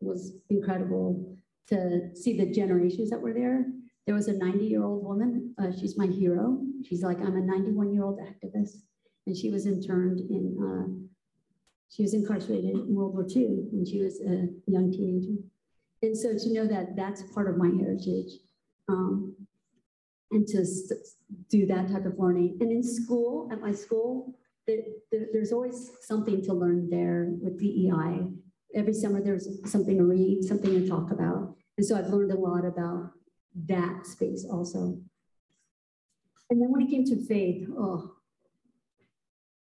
was 0.00 0.32
incredible 0.50 1.36
to 1.68 2.14
see 2.14 2.36
the 2.36 2.52
generations 2.52 3.08
that 3.08 3.20
were 3.20 3.32
there 3.32 3.64
there 4.06 4.14
was 4.14 4.28
a 4.28 4.32
90 4.32 4.66
year 4.66 4.84
old 4.84 5.04
woman. 5.04 5.54
Uh, 5.58 5.70
she's 5.78 5.96
my 5.96 6.06
hero. 6.06 6.58
She's 6.86 7.02
like, 7.02 7.18
I'm 7.20 7.36
a 7.36 7.40
91 7.40 7.92
year 7.92 8.04
old 8.04 8.18
activist. 8.18 8.82
And 9.26 9.36
she 9.36 9.50
was 9.50 9.66
interned 9.66 10.20
in, 10.20 10.56
uh, 10.60 11.14
she 11.90 12.02
was 12.02 12.14
incarcerated 12.14 12.74
in 12.74 12.94
World 12.94 13.14
War 13.14 13.26
II 13.28 13.68
when 13.72 13.86
she 13.86 14.02
was 14.02 14.20
a 14.20 14.48
young 14.66 14.92
teenager. 14.92 15.40
And 16.02 16.16
so 16.16 16.36
to 16.36 16.52
know 16.52 16.66
that 16.66 16.96
that's 16.96 17.22
part 17.32 17.48
of 17.48 17.56
my 17.56 17.68
heritage 17.68 18.32
um, 18.88 19.34
and 20.30 20.46
to 20.48 20.64
do 21.48 21.66
that 21.66 21.88
type 21.88 22.04
of 22.04 22.18
learning. 22.18 22.58
And 22.60 22.70
in 22.70 22.82
school, 22.82 23.48
at 23.50 23.60
my 23.60 23.72
school, 23.72 24.34
the, 24.66 24.82
the, 25.10 25.28
there's 25.32 25.52
always 25.52 25.90
something 26.02 26.42
to 26.42 26.52
learn 26.52 26.90
there 26.90 27.28
with 27.40 27.58
DEI. 27.58 28.28
Every 28.74 28.92
summer 28.92 29.22
there's 29.22 29.48
something 29.64 29.96
to 29.96 30.04
read, 30.04 30.44
something 30.44 30.70
to 30.70 30.88
talk 30.88 31.10
about. 31.10 31.54
And 31.76 31.86
so 31.86 31.96
I've 31.96 32.08
learned 32.08 32.32
a 32.32 32.38
lot 32.38 32.64
about 32.64 33.12
that 33.66 34.06
space 34.06 34.46
also. 34.50 34.98
And 36.50 36.60
then 36.60 36.70
when 36.70 36.82
it 36.82 36.90
came 36.90 37.04
to 37.06 37.26
faith, 37.26 37.66
oh, 37.76 38.13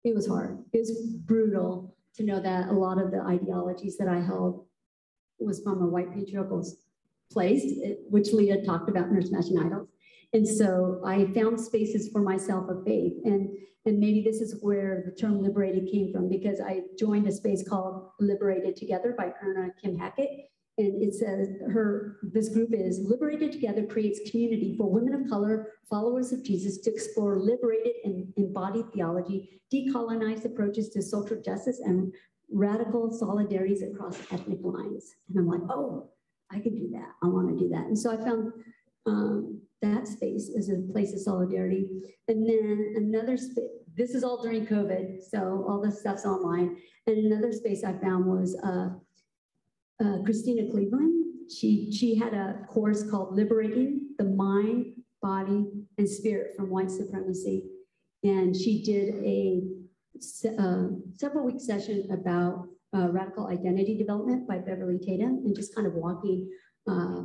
it 0.03 0.13
was 0.13 0.27
hard. 0.27 0.63
It 0.73 0.79
was 0.79 0.91
brutal 1.25 1.95
to 2.15 2.23
know 2.23 2.39
that 2.39 2.69
a 2.69 2.73
lot 2.73 3.01
of 3.01 3.11
the 3.11 3.21
ideologies 3.21 3.97
that 3.97 4.07
I 4.07 4.19
held 4.19 4.65
was 5.39 5.61
from 5.61 5.81
a 5.81 5.87
white 5.87 6.13
patriarchal 6.13 6.65
place, 7.31 7.63
eh, 7.83 7.95
which 8.09 8.33
Leah 8.33 8.63
talked 8.63 8.89
about 8.89 9.07
in 9.07 9.15
her 9.15 9.21
Smashing 9.21 9.57
Idols. 9.57 9.87
And 10.33 10.47
so 10.47 11.01
I 11.05 11.25
found 11.33 11.59
spaces 11.59 12.09
for 12.11 12.21
myself 12.21 12.69
of 12.69 12.83
faith. 12.85 13.13
And, 13.23 13.49
and 13.85 13.99
maybe 13.99 14.23
this 14.23 14.41
is 14.41 14.57
where 14.61 15.03
the 15.05 15.15
term 15.15 15.41
liberated 15.41 15.91
came 15.91 16.11
from 16.11 16.29
because 16.29 16.59
I 16.59 16.81
joined 16.97 17.27
a 17.27 17.31
space 17.31 17.67
called 17.67 18.09
Liberated 18.19 18.75
Together 18.75 19.13
by 19.17 19.31
Erna 19.41 19.69
Kim 19.81 19.97
Hackett. 19.97 20.29
And 20.77 21.03
it 21.03 21.13
says 21.13 21.49
her, 21.71 22.17
this 22.23 22.49
group 22.49 22.69
is 22.73 22.99
Liberated 22.99 23.51
Together 23.51 23.85
creates 23.85 24.31
community 24.31 24.75
for 24.75 24.89
women 24.89 25.13
of 25.13 25.29
color, 25.29 25.73
followers 25.87 26.31
of 26.31 26.43
Jesus 26.43 26.79
to 26.79 26.91
explore 26.91 27.39
liberated 27.39 27.93
and 28.03 28.33
embodied 28.37 28.91
theology, 28.91 29.61
decolonized 29.71 30.45
approaches 30.45 30.89
to 30.89 31.01
social 31.01 31.39
justice 31.41 31.79
and 31.79 32.11
radical 32.51 33.09
solidarities 33.09 33.87
across 33.87 34.19
ethnic 34.31 34.59
lines. 34.63 35.15
And 35.29 35.37
I'm 35.37 35.47
like, 35.47 35.61
oh, 35.69 36.09
I 36.51 36.59
can 36.59 36.75
do 36.75 36.89
that. 36.93 37.09
I 37.21 37.27
want 37.27 37.49
to 37.49 37.63
do 37.63 37.69
that. 37.69 37.85
And 37.85 37.97
so 37.97 38.11
I 38.11 38.17
found 38.17 38.51
um, 39.05 39.61
that 39.81 40.07
space 40.07 40.51
as 40.57 40.69
a 40.69 40.91
place 40.91 41.13
of 41.13 41.19
solidarity. 41.19 41.87
And 42.27 42.47
then 42.47 42.95
another 42.97 43.37
space, 43.37 43.69
this 43.95 44.15
is 44.15 44.23
all 44.23 44.41
during 44.41 44.65
COVID, 44.65 45.21
so 45.21 45.65
all 45.67 45.81
this 45.81 45.99
stuff's 45.99 46.25
online. 46.25 46.77
And 47.05 47.17
another 47.17 47.51
space 47.51 47.83
I 47.83 47.93
found 47.93 48.25
was 48.25 48.55
uh, 48.63 48.89
uh, 50.03 50.17
Christena 50.23 50.69
Cleveland. 50.69 51.23
She, 51.49 51.91
she 51.91 52.15
had 52.15 52.33
a 52.33 52.65
course 52.67 53.09
called 53.09 53.35
Liberating 53.35 54.09
the 54.17 54.25
Mind, 54.25 54.93
Body, 55.21 55.65
and 55.97 56.09
Spirit 56.09 56.55
from 56.55 56.69
White 56.69 56.91
Supremacy. 56.91 57.65
And 58.23 58.55
she 58.55 58.83
did 58.83 59.15
a 59.23 59.61
uh, 60.57 60.87
several 61.15 61.45
week 61.45 61.59
session 61.59 62.07
about 62.11 62.67
uh, 62.95 63.09
racial 63.09 63.47
identity 63.47 63.97
development 63.97 64.47
by 64.47 64.59
Beverly 64.59 64.99
Tatum 64.99 65.41
and 65.45 65.55
just 65.55 65.75
kind 65.75 65.87
of 65.87 65.93
walking 65.93 66.49
uh, 66.87 67.23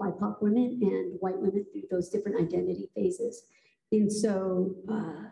BIPOC 0.00 0.40
women 0.40 0.78
and 0.82 1.16
white 1.20 1.38
women 1.38 1.66
through 1.72 1.82
those 1.90 2.08
different 2.08 2.40
identity 2.40 2.88
phases. 2.94 3.44
And 3.92 4.10
so 4.10 4.74
uh, 4.90 5.30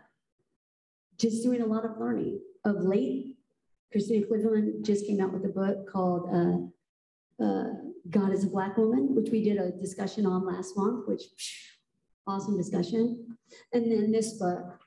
just 1.17 1.43
doing 1.43 1.61
a 1.61 1.65
lot 1.65 1.85
of 1.85 1.97
learning. 1.97 2.39
Of 2.65 2.83
late, 2.83 3.37
Christena 3.91 4.27
Cleveland 4.27 4.85
just 4.85 5.07
came 5.07 5.19
out 5.19 5.33
with 5.33 5.45
a 5.45 5.49
book 5.49 5.89
called 5.91 6.29
uh, 6.33 7.43
uh, 7.43 7.69
God 8.09 8.31
is 8.31 8.43
a 8.43 8.47
Black 8.47 8.77
Woman, 8.77 9.15
which 9.15 9.31
we 9.31 9.43
did 9.43 9.57
a 9.57 9.71
discussion 9.71 10.25
on 10.25 10.45
last 10.45 10.75
month, 10.77 11.07
which 11.07 11.23
awesome 12.27 12.57
discussion. 12.57 13.37
And 13.73 13.91
then 13.91 14.11
this 14.11 14.33
book 14.33 14.79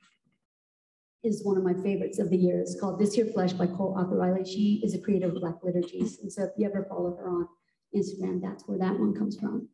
is 1.23 1.44
one 1.44 1.56
of 1.56 1.64
my 1.64 1.75
favorites 1.82 2.18
of 2.18 2.30
the 2.30 2.37
year. 2.37 2.61
It's 2.61 2.78
called 2.80 2.99
This 2.99 3.14
Here 3.14 3.26
Flesh 3.26 3.52
by 3.52 3.66
Cole 3.66 3.94
Arthur 3.97 4.16
Riley. 4.16 4.44
She 4.44 4.80
is 4.85 4.94
a 4.94 5.00
creator 5.00 5.28
of 5.28 5.35
Black 5.35 5.56
liturgies. 5.62 6.18
And 6.21 6.32
so 6.32 6.44
if 6.44 6.50
you 6.56 6.66
ever 6.66 6.87
follow 6.88 7.16
her 7.16 7.28
on 7.28 7.49
Instagram, 7.94 8.40
that's 8.40 8.66
where 8.66 8.78
that 8.78 8.99
one 8.99 9.14
comes 9.14 9.38
from. 9.38 9.68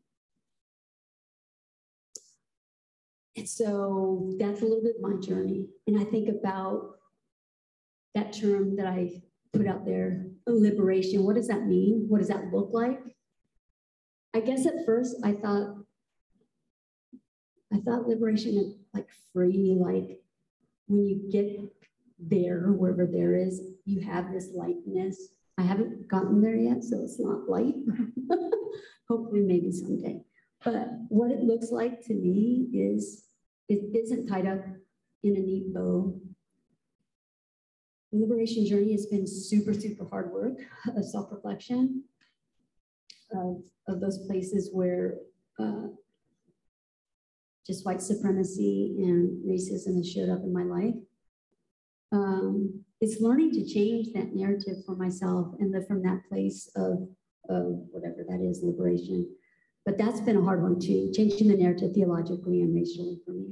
And 3.36 3.48
so 3.48 4.34
that's 4.38 4.60
a 4.62 4.64
little 4.64 4.82
bit 4.82 4.96
my 5.00 5.14
journey. 5.20 5.68
And 5.86 5.98
I 5.98 6.04
think 6.04 6.28
about 6.28 6.97
that 8.18 8.32
term 8.32 8.76
that 8.76 8.86
I 8.86 9.22
put 9.52 9.66
out 9.66 9.84
there, 9.84 10.26
liberation. 10.46 11.24
What 11.24 11.36
does 11.36 11.48
that 11.48 11.66
mean? 11.66 12.06
What 12.08 12.18
does 12.18 12.28
that 12.28 12.52
look 12.52 12.70
like? 12.72 13.00
I 14.34 14.40
guess 14.40 14.66
at 14.66 14.84
first 14.84 15.16
I 15.24 15.32
thought, 15.32 15.76
I 17.72 17.78
thought 17.78 18.08
liberation 18.08 18.56
meant 18.56 18.76
like 18.94 19.08
free, 19.32 19.76
like 19.78 20.20
when 20.86 21.06
you 21.06 21.30
get 21.30 21.60
there, 22.18 22.72
wherever 22.72 23.06
there 23.06 23.34
is, 23.34 23.60
you 23.84 24.00
have 24.00 24.32
this 24.32 24.50
lightness. 24.54 25.28
I 25.56 25.62
haven't 25.62 26.08
gotten 26.08 26.40
there 26.40 26.56
yet, 26.56 26.84
so 26.84 27.02
it's 27.02 27.18
not 27.18 27.48
light. 27.48 27.74
Hopefully, 29.08 29.40
maybe 29.40 29.72
someday. 29.72 30.20
But 30.64 30.88
what 31.08 31.30
it 31.30 31.42
looks 31.42 31.70
like 31.70 32.00
to 32.06 32.14
me 32.14 32.68
is 32.72 33.24
it 33.68 33.96
isn't 33.96 34.26
tied 34.26 34.46
up 34.46 34.64
in 35.22 35.36
a 35.36 35.40
neat 35.40 35.74
bow. 35.74 36.20
The 38.12 38.18
liberation 38.18 38.66
journey 38.66 38.92
has 38.92 39.06
been 39.06 39.26
super, 39.26 39.74
super 39.74 40.04
hard 40.04 40.32
work 40.32 40.58
of 40.96 41.04
self-reflection 41.04 42.04
of, 43.32 43.62
of 43.86 44.00
those 44.00 44.26
places 44.26 44.70
where 44.72 45.16
uh, 45.58 45.88
just 47.66 47.84
white 47.84 48.00
supremacy 48.00 48.96
and 48.98 49.44
racism 49.44 49.96
has 49.96 50.10
showed 50.10 50.30
up 50.30 50.42
in 50.42 50.52
my 50.52 50.62
life. 50.62 50.94
Um, 52.12 52.82
it's 53.02 53.20
learning 53.20 53.52
to 53.52 53.66
change 53.66 54.14
that 54.14 54.34
narrative 54.34 54.76
for 54.86 54.96
myself 54.96 55.54
and 55.60 55.70
live 55.70 55.86
from 55.86 56.02
that 56.02 56.22
place 56.30 56.70
of, 56.76 57.08
of 57.50 57.66
whatever 57.90 58.24
that 58.26 58.40
is, 58.40 58.62
liberation. 58.62 59.28
But 59.84 59.98
that's 59.98 60.20
been 60.20 60.38
a 60.38 60.42
hard 60.42 60.62
one 60.62 60.80
too, 60.80 61.12
changing 61.14 61.48
the 61.48 61.56
narrative 61.56 61.92
theologically 61.94 62.62
and 62.62 62.74
racially 62.74 63.18
for 63.24 63.32
me. 63.32 63.48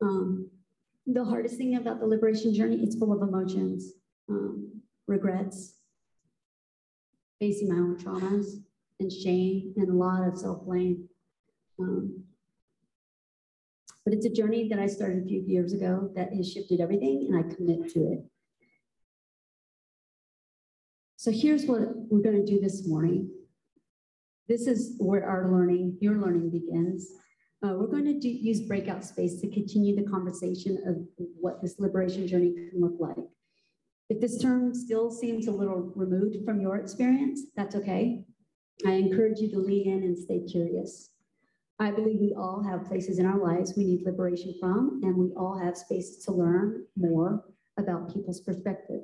Um, 0.00 0.50
the 1.06 1.24
hardest 1.24 1.56
thing 1.56 1.76
about 1.76 2.00
the 2.00 2.06
liberation 2.06 2.54
journey, 2.54 2.80
it's 2.82 2.96
full 2.96 3.12
of 3.12 3.26
emotions, 3.26 3.92
um, 4.28 4.80
regrets, 5.06 5.74
facing 7.40 7.68
my 7.68 7.76
own 7.76 7.96
traumas 7.98 8.62
and 9.00 9.12
shame 9.12 9.74
and 9.76 9.88
a 9.90 9.92
lot 9.92 10.26
of 10.26 10.38
self-blame. 10.38 11.08
Um, 11.78 12.24
but 14.04 14.14
it's 14.14 14.26
a 14.26 14.30
journey 14.30 14.68
that 14.68 14.78
I 14.78 14.86
started 14.86 15.24
a 15.24 15.26
few 15.26 15.42
years 15.46 15.72
ago 15.72 16.10
that 16.14 16.32
has 16.32 16.50
shifted 16.50 16.80
everything 16.80 17.28
and 17.28 17.38
I 17.38 17.54
commit 17.54 17.90
to 17.94 18.00
it. 18.12 18.24
So 21.16 21.30
here's 21.30 21.64
what 21.64 21.80
we're 22.10 22.22
going 22.22 22.44
to 22.44 22.50
do 22.50 22.60
this 22.60 22.86
morning. 22.86 23.30
This 24.46 24.66
is 24.66 24.96
where 24.98 25.26
our 25.26 25.50
learning, 25.50 25.96
your 26.00 26.16
learning 26.16 26.50
begins. 26.50 27.08
Uh, 27.64 27.72
we're 27.78 27.86
going 27.86 28.04
to 28.04 28.18
do, 28.18 28.28
use 28.28 28.60
breakout 28.60 29.02
space 29.02 29.40
to 29.40 29.48
continue 29.48 29.96
the 29.96 30.10
conversation 30.10 30.76
of 30.86 30.96
what 31.40 31.62
this 31.62 31.78
liberation 31.78 32.28
journey 32.28 32.52
can 32.52 32.78
look 32.78 32.96
like. 32.98 33.16
If 34.10 34.20
this 34.20 34.36
term 34.38 34.74
still 34.74 35.10
seems 35.10 35.46
a 35.46 35.50
little 35.50 35.90
removed 35.96 36.36
from 36.44 36.60
your 36.60 36.76
experience, 36.76 37.40
that's 37.56 37.74
okay. 37.74 38.22
I 38.84 38.90
encourage 38.90 39.38
you 39.38 39.50
to 39.52 39.58
lean 39.58 39.88
in 39.88 40.02
and 40.02 40.18
stay 40.18 40.40
curious. 40.40 41.08
I 41.78 41.90
believe 41.90 42.20
we 42.20 42.34
all 42.36 42.62
have 42.62 42.84
places 42.84 43.18
in 43.18 43.24
our 43.24 43.38
lives 43.38 43.72
we 43.74 43.84
need 43.84 44.04
liberation 44.04 44.54
from, 44.60 45.00
and 45.02 45.16
we 45.16 45.32
all 45.34 45.58
have 45.58 45.78
spaces 45.78 46.22
to 46.26 46.32
learn 46.32 46.84
more 46.98 47.44
about 47.78 48.12
people's 48.12 48.40
perspective. 48.40 49.00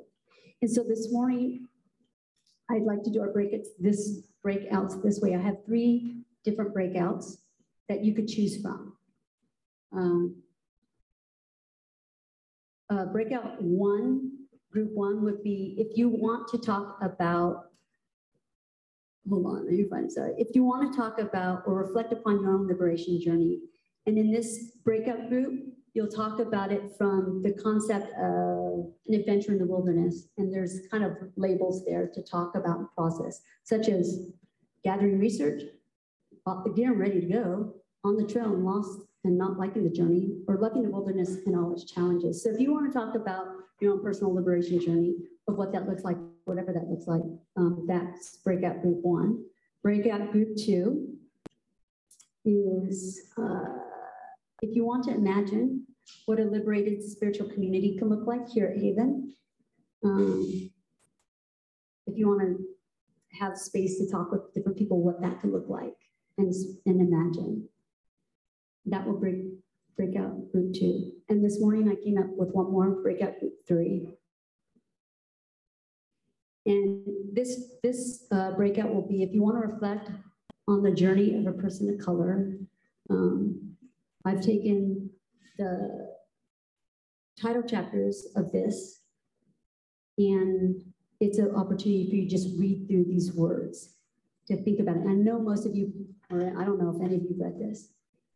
And 0.61 0.69
so 0.69 0.83
this 0.83 1.11
morning, 1.11 1.67
I'd 2.69 2.83
like 2.83 3.01
to 3.03 3.09
do 3.09 3.21
our 3.21 3.33
breakouts 3.33 3.69
this 3.79 4.21
breakouts 4.45 5.01
this 5.01 5.19
way. 5.19 5.33
I 5.33 5.39
have 5.39 5.65
three 5.65 6.21
different 6.45 6.75
breakouts 6.75 7.37
that 7.89 8.03
you 8.03 8.13
could 8.13 8.27
choose 8.27 8.61
from. 8.61 8.93
Um, 9.93 10.35
uh, 12.89 13.05
breakout 13.05 13.61
one, 13.61 14.31
group 14.71 14.91
one 14.93 15.23
would 15.23 15.43
be 15.43 15.75
if 15.77 15.97
you 15.97 16.09
want 16.09 16.47
to 16.49 16.57
talk 16.57 16.97
about 17.01 17.65
hold 19.29 19.45
on, 19.45 19.65
let 19.65 19.73
me 19.73 19.85
find 19.89 20.11
sorry. 20.11 20.33
If 20.37 20.55
you 20.55 20.63
want 20.63 20.91
to 20.91 20.97
talk 20.97 21.19
about 21.19 21.63
or 21.65 21.75
reflect 21.75 22.11
upon 22.11 22.41
your 22.41 22.53
own 22.53 22.67
liberation 22.67 23.21
journey, 23.21 23.59
and 24.07 24.17
in 24.17 24.31
this 24.31 24.71
breakout 24.83 25.29
group, 25.29 25.63
you'll 25.93 26.07
talk 26.07 26.39
about 26.39 26.71
it 26.71 26.81
from 26.97 27.41
the 27.43 27.53
concept 27.53 28.07
of 28.17 28.91
an 29.07 29.13
adventure 29.13 29.51
in 29.51 29.59
the 29.59 29.65
wilderness. 29.65 30.27
And 30.37 30.53
there's 30.53 30.79
kind 30.89 31.03
of 31.03 31.11
labels 31.35 31.85
there 31.85 32.09
to 32.13 32.23
talk 32.23 32.55
about 32.55 32.93
process, 32.95 33.41
such 33.63 33.89
as 33.89 34.27
gathering 34.83 35.19
research, 35.19 35.63
getting 36.75 36.97
ready 36.97 37.21
to 37.21 37.27
go, 37.27 37.73
on 38.03 38.17
the 38.17 38.25
trail 38.25 38.53
and 38.53 38.65
lost 38.65 39.01
and 39.23 39.37
not 39.37 39.57
liking 39.57 39.83
the 39.83 39.89
journey, 39.89 40.29
or 40.47 40.57
loving 40.57 40.81
the 40.81 40.89
wilderness 40.89 41.37
and 41.45 41.55
all 41.55 41.71
its 41.71 41.85
challenges. 41.85 42.43
So 42.43 42.49
if 42.49 42.59
you 42.59 42.73
want 42.73 42.91
to 42.91 42.97
talk 42.97 43.13
about 43.13 43.45
your 43.79 43.93
own 43.93 44.01
personal 44.01 44.33
liberation 44.33 44.79
journey 44.79 45.13
of 45.47 45.57
what 45.57 45.71
that 45.73 45.87
looks 45.87 46.03
like, 46.03 46.17
whatever 46.45 46.73
that 46.73 46.89
looks 46.89 47.05
like, 47.05 47.21
um, 47.55 47.85
that's 47.87 48.37
breakout 48.37 48.81
group 48.81 48.97
one. 49.01 49.43
Breakout 49.83 50.31
group 50.31 50.57
two 50.57 51.15
is 52.45 53.21
uh, 53.37 53.65
if 54.63 54.75
you 54.75 54.85
want 54.85 55.03
to 55.03 55.11
imagine 55.11 55.85
what 56.25 56.39
a 56.39 56.43
liberated 56.43 57.03
spiritual 57.03 57.47
community 57.49 57.95
can 57.97 58.09
look 58.09 58.25
like 58.25 58.49
here 58.49 58.73
at 58.75 58.81
Haven, 58.81 59.35
um, 60.03 60.71
if 62.07 62.17
you 62.17 62.27
want 62.27 62.41
to 62.41 63.37
have 63.39 63.55
space 63.55 63.99
to 63.99 64.09
talk 64.09 64.31
with 64.31 64.51
different 64.53 64.77
people, 64.77 65.03
what 65.03 65.21
that 65.21 65.39
could 65.39 65.51
look 65.51 65.69
like 65.69 65.93
and, 66.37 66.53
and 66.85 67.01
imagine. 67.01 67.67
That 68.85 69.05
will 69.05 69.17
break, 69.17 69.43
break 69.95 70.15
out 70.15 70.51
group 70.51 70.73
two. 70.73 71.11
And 71.29 71.43
this 71.43 71.59
morning 71.59 71.89
I 71.89 72.03
came 72.03 72.17
up 72.17 72.29
with 72.35 72.49
one 72.49 72.71
more 72.71 72.89
breakout 72.89 73.39
group 73.39 73.53
three. 73.67 74.09
And 76.65 77.03
this, 77.33 77.75
this 77.83 78.25
uh, 78.31 78.51
breakout 78.51 78.93
will 78.93 79.07
be 79.07 79.23
if 79.23 79.33
you 79.33 79.41
want 79.41 79.61
to 79.61 79.67
reflect 79.67 80.11
on 80.67 80.83
the 80.83 80.91
journey 80.91 81.35
of 81.35 81.47
a 81.47 81.57
person 81.57 81.89
of 81.89 82.03
color. 82.03 82.53
Um, 83.09 83.75
I've 84.25 84.41
taken 84.41 85.09
the 85.57 86.11
title 87.39 87.63
chapters 87.63 88.27
of 88.35 88.51
this 88.51 89.01
and 90.17 90.81
it's 91.19 91.37
an 91.37 91.55
opportunity 91.55 92.09
for 92.09 92.15
you 92.15 92.23
to 92.23 92.29
just 92.29 92.59
read 92.59 92.87
through 92.87 93.05
these 93.05 93.31
words 93.33 93.95
to 94.47 94.61
think 94.63 94.79
about 94.79 94.97
it. 94.97 95.07
I 95.07 95.13
know 95.13 95.39
most 95.39 95.65
of 95.65 95.75
you, 95.75 95.91
I 96.31 96.63
don't 96.63 96.79
know 96.79 96.93
if 96.95 97.01
any 97.03 97.15
of 97.15 97.23
you 97.23 97.35
read 97.37 97.59
this, 97.59 97.89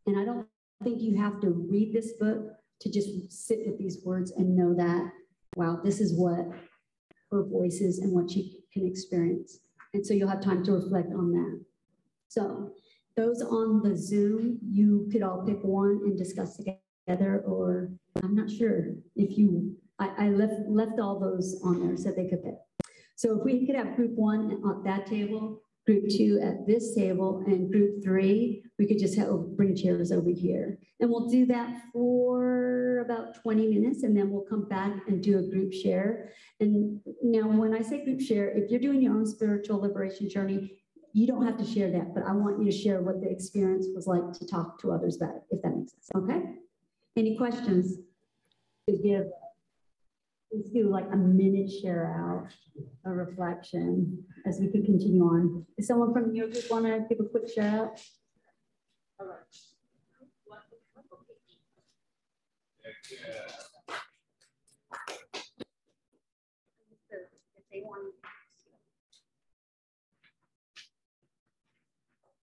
and 0.06 0.20
I 0.20 0.26
don't 0.26 0.48
think 0.84 1.02
you 1.02 1.18
have 1.18 1.40
to 1.42 1.50
read 1.50 1.94
this 1.94 2.14
book 2.20 2.52
to 2.82 2.92
just 2.92 3.32
sit 3.32 3.60
with 3.66 3.78
these 3.78 4.00
words 4.04 4.32
and 4.32 4.56
know 4.56 4.74
that, 4.76 5.10
wow, 5.56 5.80
this 5.84 6.02
is 6.02 6.18
what 6.20 6.46
her 7.32 7.44
voice 7.44 7.80
is 7.80 8.00
and 8.00 8.14
what 8.14 8.30
she 8.30 8.60
can 8.74 8.86
experience. 8.86 9.60
And 9.94 10.06
so 10.06 10.14
you'll 10.14 10.30
have 10.30 10.42
time 10.42 10.64
to 10.66 10.74
reflect 10.74 11.14
on 11.14 11.32
that. 11.32 11.64
So 12.28 12.72
those 13.16 13.42
on 13.42 13.82
the 13.82 13.96
Zoom, 13.96 14.60
you 14.70 15.08
could 15.12 15.24
all 15.24 15.46
pick 15.46 15.64
one 15.64 16.02
and 16.04 16.18
discuss 16.18 16.58
together, 16.58 17.44
or 17.48 17.92
I'm 18.22 18.36
not 18.36 18.52
sure 18.52 18.96
if 19.16 19.38
you, 19.38 19.78
I, 20.00 20.26
I 20.26 20.30
left, 20.30 20.68
left 20.68 21.00
all 21.00 21.18
those 21.18 21.62
on 21.64 21.88
there 21.88 21.96
so 21.96 22.12
they 22.12 22.28
could 22.28 22.44
pick. 22.44 22.56
So 23.16 23.38
if 23.38 23.46
we 23.46 23.66
could 23.66 23.78
have 23.78 23.96
group 23.96 24.12
one 24.16 24.62
at 24.70 24.84
that 24.84 25.08
table, 25.08 25.62
group 25.86 26.06
two 26.10 26.40
at 26.42 26.66
this 26.66 26.96
table, 26.96 27.44
and 27.46 27.72
group 27.72 28.04
three, 28.04 28.64
we 28.80 28.88
could 28.88 29.00
just 29.00 29.18
have, 29.18 29.30
bring 29.56 29.76
chairs 29.76 30.12
over 30.12 30.30
here. 30.30 30.80
And 31.00 31.10
we'll 31.10 31.28
do 31.28 31.46
that 31.48 31.82
for 31.94 33.00
about 33.00 33.42
20 33.42 33.68
minutes, 33.68 34.04
and 34.04 34.18
then 34.18 34.32
we'll 34.32 34.46
come 34.50 34.68
back 34.68 34.94
and 35.08 35.22
do 35.22 35.38
a 35.38 35.44
group 35.44 35.72
share. 35.72 36.32
And 36.60 37.00
now 37.22 37.48
when 37.48 37.74
I 37.76 37.82
say 37.82 38.04
group 38.04 38.22
share, 38.22 38.50
if 38.50 38.72
you're 38.72 38.80
doing 38.80 39.02
your 39.02 39.14
own 39.14 39.26
spiritual 39.26 39.80
liberation 39.80 40.30
journey, 40.30 40.72
you 41.14 41.28
don't 41.28 41.46
have 41.46 41.58
to 41.58 41.66
share 41.66 41.92
that, 41.92 42.14
but 42.14 42.24
I 42.24 42.34
want 42.34 42.60
you 42.60 42.66
to 42.66 42.78
share 42.78 43.02
what 43.02 43.22
the 43.22 43.30
experience 43.30 43.88
was 43.96 44.06
like 44.08 44.34
to 44.34 44.46
talk 44.46 44.82
to 44.82 44.92
others 44.92 45.16
about 45.16 45.36
it, 45.36 45.44
if 45.52 45.62
that 45.62 45.78
makes 45.78 45.94
sense, 45.94 46.10
okay? 46.16 46.42
Any 47.16 47.38
questions 47.38 47.98
to 48.90 48.98
give 48.98 49.28
Let's 50.52 50.70
do 50.70 50.90
like 50.90 51.08
a 51.12 51.18
minute 51.18 51.70
share 51.70 52.14
out, 52.18 52.48
a 53.06 53.12
reflection 53.12 54.24
as 54.46 54.60
we 54.60 54.68
could 54.68 54.86
continue 54.86 55.24
on. 55.24 55.66
Is 55.78 55.88
someone 55.88 56.14
from 56.14 56.34
your 56.34 56.48
group 56.48 56.70
want 56.70 56.86
to 56.86 57.06
give 57.10 57.20
a 57.20 57.30
quick 57.30 57.50
share 57.54 57.70
out? 57.70 58.00
All 59.20 59.28
right. 59.28 59.38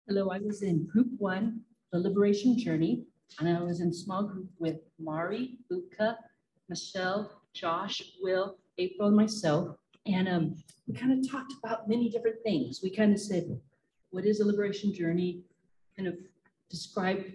Hello, 0.09 0.29
I 0.31 0.41
was 0.41 0.63
in 0.63 0.87
group 0.87 1.09
one, 1.17 1.61
the 1.91 1.99
liberation 1.99 2.59
journey, 2.59 3.05
and 3.39 3.49
I 3.49 3.63
was 3.63 3.81
in 3.81 3.95
small 3.95 4.25
group 4.25 4.51
with 4.59 4.77
Mari, 4.99 5.57
Uka, 5.71 6.19
Michelle, 6.69 7.42
Josh, 7.55 8.03
Will, 8.21 8.57
April, 8.79 9.09
and 9.09 9.17
myself. 9.17 9.77
And 10.07 10.29
um, 10.29 10.57
we 10.87 10.95
kind 10.95 11.13
of 11.13 11.31
talked 11.31 11.53
about 11.63 11.89
many 11.89 12.09
different 12.09 12.43
things. 12.43 12.81
We 12.83 12.95
kind 12.95 13.13
of 13.13 13.21
said, 13.21 13.61
what 14.11 14.27
is 14.27 14.41
a 14.41 14.47
liberation 14.47 14.93
journey? 14.93 15.43
Kind 15.97 16.09
of 16.09 16.15
described 16.71 17.33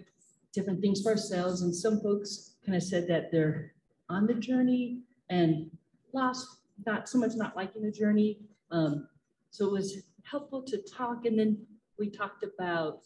different 0.52 0.80
things 0.80 1.02
for 1.02 1.10
ourselves. 1.10 1.62
And 1.62 1.74
some 1.74 2.00
folks 2.00 2.54
kind 2.64 2.76
of 2.76 2.82
said 2.82 3.08
that 3.08 3.30
they're 3.30 3.72
on 4.08 4.26
the 4.26 4.34
journey 4.34 5.00
and 5.30 5.70
lost, 6.12 6.46
not 6.86 7.08
so 7.08 7.18
much 7.18 7.32
not 7.34 7.56
liking 7.56 7.82
the 7.82 7.90
journey. 7.90 8.38
Um, 8.70 9.08
so 9.50 9.66
it 9.66 9.72
was 9.72 10.02
helpful 10.22 10.62
to 10.62 10.78
talk. 10.78 11.26
And 11.26 11.38
then 11.38 11.58
we 11.98 12.10
talked 12.10 12.44
about 12.44 13.00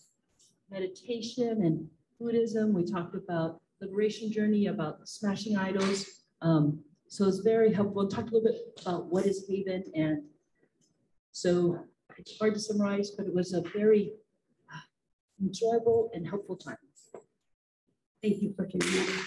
meditation 0.71 1.63
and 1.63 1.89
Buddhism. 2.21 2.73
We 2.73 2.85
talked 2.85 3.15
about 3.15 3.61
liberation 3.81 4.31
journey, 4.33 4.67
about 4.67 5.09
smashing 5.09 5.57
idols. 5.57 6.07
Um, 6.41 6.83
so 7.13 7.29
it's 7.29 7.41
very 7.41 7.71
helpful. 7.75 8.09
Talk 8.09 8.31
a 8.31 8.35
little 8.35 8.41
bit 8.41 8.81
about 8.81 9.05
what 9.13 9.27
is 9.27 9.45
Haven. 9.47 9.85
And 9.95 10.23
so 11.31 11.79
it's 12.17 12.39
hard 12.39 12.55
to 12.55 12.61
summarize, 12.61 13.11
but 13.11 13.27
it 13.27 13.35
was 13.35 13.53
a 13.53 13.61
very 13.77 14.13
uh, 14.73 14.81
enjoyable 15.45 16.11
and 16.15 16.27
helpful 16.27 16.57
time. 16.57 16.79
Thank 18.23 18.41
you 18.41 18.55
for 18.57 18.65
doing 18.65 18.95
that. 18.95 19.27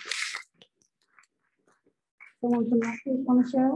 Someone 2.41 2.67
from 2.67 2.79
that 2.79 2.97
group 3.03 3.19
want 3.19 3.45
to 3.45 3.51
share? 3.51 3.71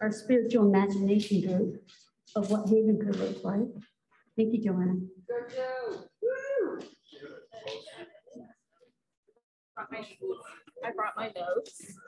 Our 0.00 0.12
spiritual 0.12 0.74
imagination 0.74 1.46
group 1.46 1.82
of 2.36 2.50
what 2.50 2.70
Haven 2.70 2.98
could 3.04 3.16
look 3.16 3.44
like. 3.44 3.68
Thank 4.34 4.54
you, 4.54 4.64
Joanna. 4.64 4.94
I 10.84 10.92
brought 10.92 11.16
my 11.16 11.32
notes. 11.36 11.98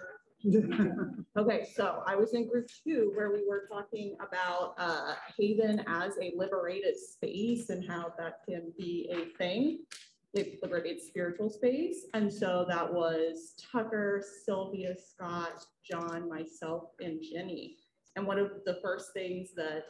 okay, 1.37 1.67
so 1.75 2.03
I 2.07 2.17
was 2.17 2.33
in 2.33 2.49
group 2.49 2.69
two 2.83 3.13
where 3.15 3.31
we 3.31 3.47
were 3.47 3.69
talking 3.71 4.17
about 4.27 4.75
uh, 4.79 5.15
Haven 5.39 5.85
as 5.87 6.15
a 6.21 6.33
liberated 6.35 6.99
space 6.99 7.69
and 7.69 7.87
how 7.87 8.13
that 8.19 8.41
can 8.49 8.73
be 8.79 9.11
a 9.13 9.37
thing, 9.37 9.81
a 10.37 10.59
liberated 10.63 11.03
spiritual 11.03 11.51
space. 11.51 12.07
And 12.15 12.33
so 12.33 12.65
that 12.69 12.91
was 12.91 13.55
Tucker, 13.71 14.25
Sylvia, 14.45 14.95
Scott, 14.97 15.65
John, 15.89 16.29
myself, 16.29 16.85
and 17.01 17.23
Jenny. 17.23 17.77
And 18.17 18.27
one 18.27 18.39
of 18.39 18.51
the 18.65 18.79
first 18.83 19.13
things 19.13 19.51
that 19.57 19.85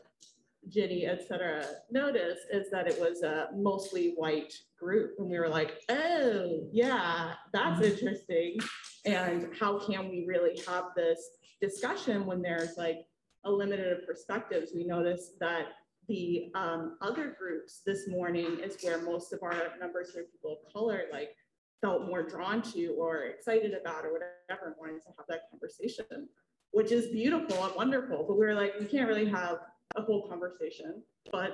Jenny, 0.69 1.07
et 1.07 1.27
cetera, 1.27 1.65
noticed 1.91 2.43
is 2.53 2.71
that 2.71 2.87
it 2.87 3.01
was 3.01 3.23
a 3.23 3.49
mostly 3.57 4.15
white 4.17 4.53
group. 4.79 5.15
And 5.19 5.31
we 5.31 5.39
were 5.39 5.49
like, 5.49 5.81
oh, 5.89 6.69
yeah, 6.73 7.33
that's 7.53 7.81
mm-hmm. 7.81 7.93
interesting. 7.93 8.59
And 9.05 9.49
how 9.59 9.79
can 9.79 10.09
we 10.09 10.25
really 10.29 10.61
have 10.69 10.87
this 10.95 11.31
discussion 11.61 12.27
when 12.27 12.43
there's 12.43 12.77
like 12.77 12.99
a 13.45 13.51
limited 13.51 13.93
of 13.93 14.07
perspectives? 14.07 14.73
We 14.75 14.85
noticed 14.85 15.39
that 15.41 15.69
the 16.09 16.51
um, 16.55 16.97
other 17.01 17.37
groups 17.39 17.83
this 17.87 18.09
morning 18.09 18.59
is 18.63 18.77
where 18.83 19.01
most 19.01 19.33
of 19.33 19.43
our 19.43 19.55
members 19.79 20.11
who 20.11 20.21
are 20.21 20.25
people 20.25 20.59
of 20.65 20.73
color 20.73 21.05
like 21.13 21.37
felt 21.81 22.07
more 22.07 22.23
drawn 22.23 22.61
to 22.61 22.89
or 22.99 23.25
excited 23.25 23.73
about 23.81 24.05
or 24.05 24.13
whatever 24.13 24.77
wanted 24.79 25.01
to 25.03 25.09
have 25.17 25.27
that 25.29 25.43
conversation, 25.51 26.29
which 26.73 26.93
is 26.93 27.07
beautiful 27.09 27.65
and 27.65 27.75
wonderful. 27.75 28.25
But 28.27 28.39
we 28.39 28.45
were 28.45 28.55
like, 28.55 28.75
we 28.79 28.87
can't 28.87 29.09
really 29.09 29.29
have 29.29 29.59
a 29.97 30.03
whole 30.03 30.29
conversation, 30.29 31.03
but 31.33 31.53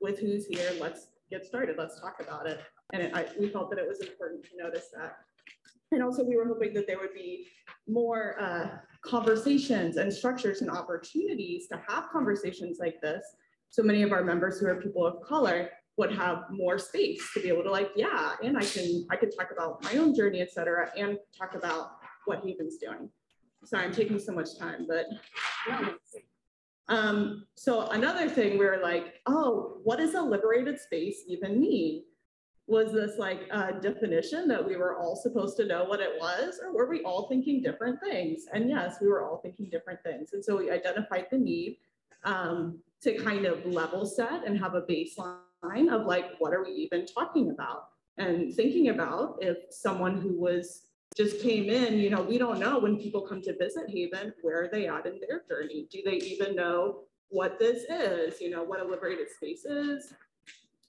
with 0.00 0.18
who's 0.18 0.46
here, 0.46 0.70
let's 0.80 1.08
get 1.30 1.44
started. 1.44 1.76
Let's 1.78 2.00
talk 2.00 2.16
about 2.20 2.46
it. 2.46 2.60
And 2.92 3.02
it, 3.02 3.14
I, 3.14 3.26
we 3.38 3.48
felt 3.48 3.70
that 3.70 3.78
it 3.78 3.88
was 3.88 4.00
important 4.00 4.44
to 4.44 4.62
notice 4.62 4.88
that. 4.96 5.16
And 5.92 6.02
also 6.02 6.24
we 6.24 6.36
were 6.36 6.46
hoping 6.46 6.72
that 6.74 6.86
there 6.86 6.98
would 6.98 7.14
be 7.14 7.46
more 7.88 8.40
uh, 8.40 8.68
conversations 9.02 9.96
and 9.96 10.12
structures 10.12 10.60
and 10.60 10.70
opportunities 10.70 11.66
to 11.68 11.80
have 11.88 12.10
conversations 12.10 12.78
like 12.80 13.00
this. 13.00 13.24
So 13.70 13.82
many 13.82 14.02
of 14.02 14.12
our 14.12 14.24
members 14.24 14.58
who 14.58 14.66
are 14.66 14.80
people 14.80 15.06
of 15.06 15.20
color 15.22 15.70
would 15.96 16.12
have 16.12 16.44
more 16.50 16.78
space 16.78 17.22
to 17.34 17.40
be 17.40 17.48
able 17.48 17.62
to 17.62 17.70
like, 17.70 17.90
yeah, 17.96 18.34
and 18.42 18.56
I 18.56 18.64
can 18.64 19.06
I 19.10 19.16
can 19.16 19.30
talk 19.30 19.50
about 19.52 19.82
my 19.84 19.96
own 19.98 20.14
journey, 20.14 20.40
et 20.40 20.50
cetera, 20.50 20.90
and 20.96 21.18
talk 21.36 21.54
about 21.54 21.92
what 22.24 22.38
Haven's 22.38 22.78
doing. 22.78 23.10
Sorry, 23.64 23.84
I'm 23.84 23.92
taking 23.92 24.18
so 24.18 24.32
much 24.32 24.58
time, 24.58 24.86
but 24.88 25.06
um, 26.90 27.46
so 27.54 27.86
another 27.88 28.28
thing 28.28 28.58
we 28.58 28.66
are 28.66 28.82
like, 28.82 29.14
oh, 29.26 29.78
what 29.84 29.98
does 29.98 30.14
a 30.14 30.20
liberated 30.20 30.78
space 30.78 31.22
even 31.28 31.60
mean? 31.60 32.02
Was 32.66 32.92
this 32.92 33.16
like 33.16 33.42
a 33.50 33.72
definition 33.80 34.48
that 34.48 34.64
we 34.64 34.76
were 34.76 34.98
all 34.98 35.16
supposed 35.16 35.56
to 35.58 35.66
know 35.66 35.84
what 35.84 36.00
it 36.00 36.12
was, 36.20 36.60
or 36.62 36.72
were 36.72 36.88
we 36.88 37.02
all 37.02 37.28
thinking 37.28 37.62
different 37.62 38.00
things? 38.00 38.46
And 38.52 38.68
yes, 38.68 38.96
we 39.00 39.06
were 39.06 39.24
all 39.24 39.38
thinking 39.38 39.70
different 39.70 40.02
things. 40.02 40.32
And 40.32 40.44
so 40.44 40.56
we 40.56 40.70
identified 40.70 41.26
the 41.30 41.38
need 41.38 41.78
um, 42.24 42.80
to 43.02 43.16
kind 43.18 43.46
of 43.46 43.64
level 43.64 44.04
set 44.04 44.44
and 44.44 44.58
have 44.58 44.74
a 44.74 44.82
baseline 44.82 45.92
of 45.92 46.06
like, 46.06 46.32
what 46.38 46.52
are 46.52 46.62
we 46.64 46.70
even 46.70 47.06
talking 47.06 47.50
about? 47.50 47.88
And 48.18 48.52
thinking 48.54 48.88
about 48.88 49.38
if 49.40 49.58
someone 49.70 50.20
who 50.20 50.38
was 50.38 50.89
just 51.16 51.40
came 51.40 51.68
in, 51.68 51.98
you 51.98 52.10
know, 52.10 52.22
we 52.22 52.38
don't 52.38 52.60
know 52.60 52.78
when 52.78 52.96
people 52.96 53.22
come 53.22 53.42
to 53.42 53.56
visit 53.58 53.88
Haven, 53.88 54.32
where 54.42 54.62
are 54.62 54.68
they 54.68 54.86
at 54.86 55.06
in 55.06 55.20
their 55.20 55.42
journey? 55.48 55.88
Do 55.90 56.00
they 56.04 56.16
even 56.16 56.54
know 56.54 57.00
what 57.28 57.58
this 57.58 57.84
is? 57.84 58.40
You 58.40 58.50
know, 58.50 58.62
what 58.62 58.80
a 58.80 58.84
liberated 58.84 59.28
space 59.30 59.64
is? 59.64 60.12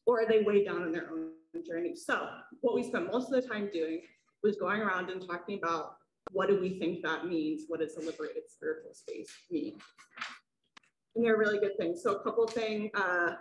Or 0.05 0.21
are 0.21 0.27
they 0.27 0.41
way 0.41 0.63
down 0.63 0.83
in 0.83 0.91
their 0.91 1.09
own 1.11 1.31
journey? 1.65 1.95
So 1.95 2.27
what 2.61 2.75
we 2.75 2.83
spent 2.83 3.11
most 3.11 3.31
of 3.31 3.41
the 3.41 3.47
time 3.47 3.69
doing 3.73 4.01
was 4.43 4.57
going 4.57 4.81
around 4.81 5.09
and 5.09 5.25
talking 5.25 5.57
about 5.57 5.95
what 6.31 6.47
do 6.47 6.59
we 6.59 6.79
think 6.79 7.01
that 7.03 7.25
means? 7.25 7.63
What 7.67 7.79
does 7.79 7.97
a 7.97 7.99
liberated 7.99 8.43
spiritual 8.47 8.93
space 8.93 9.29
mean? 9.49 9.73
And 11.15 11.25
they're 11.25 11.37
really 11.37 11.59
good 11.59 11.77
things. 11.77 12.01
So 12.03 12.15
a 12.15 12.23
couple 12.23 12.47
things, 12.47 12.91
uh, 12.93 13.33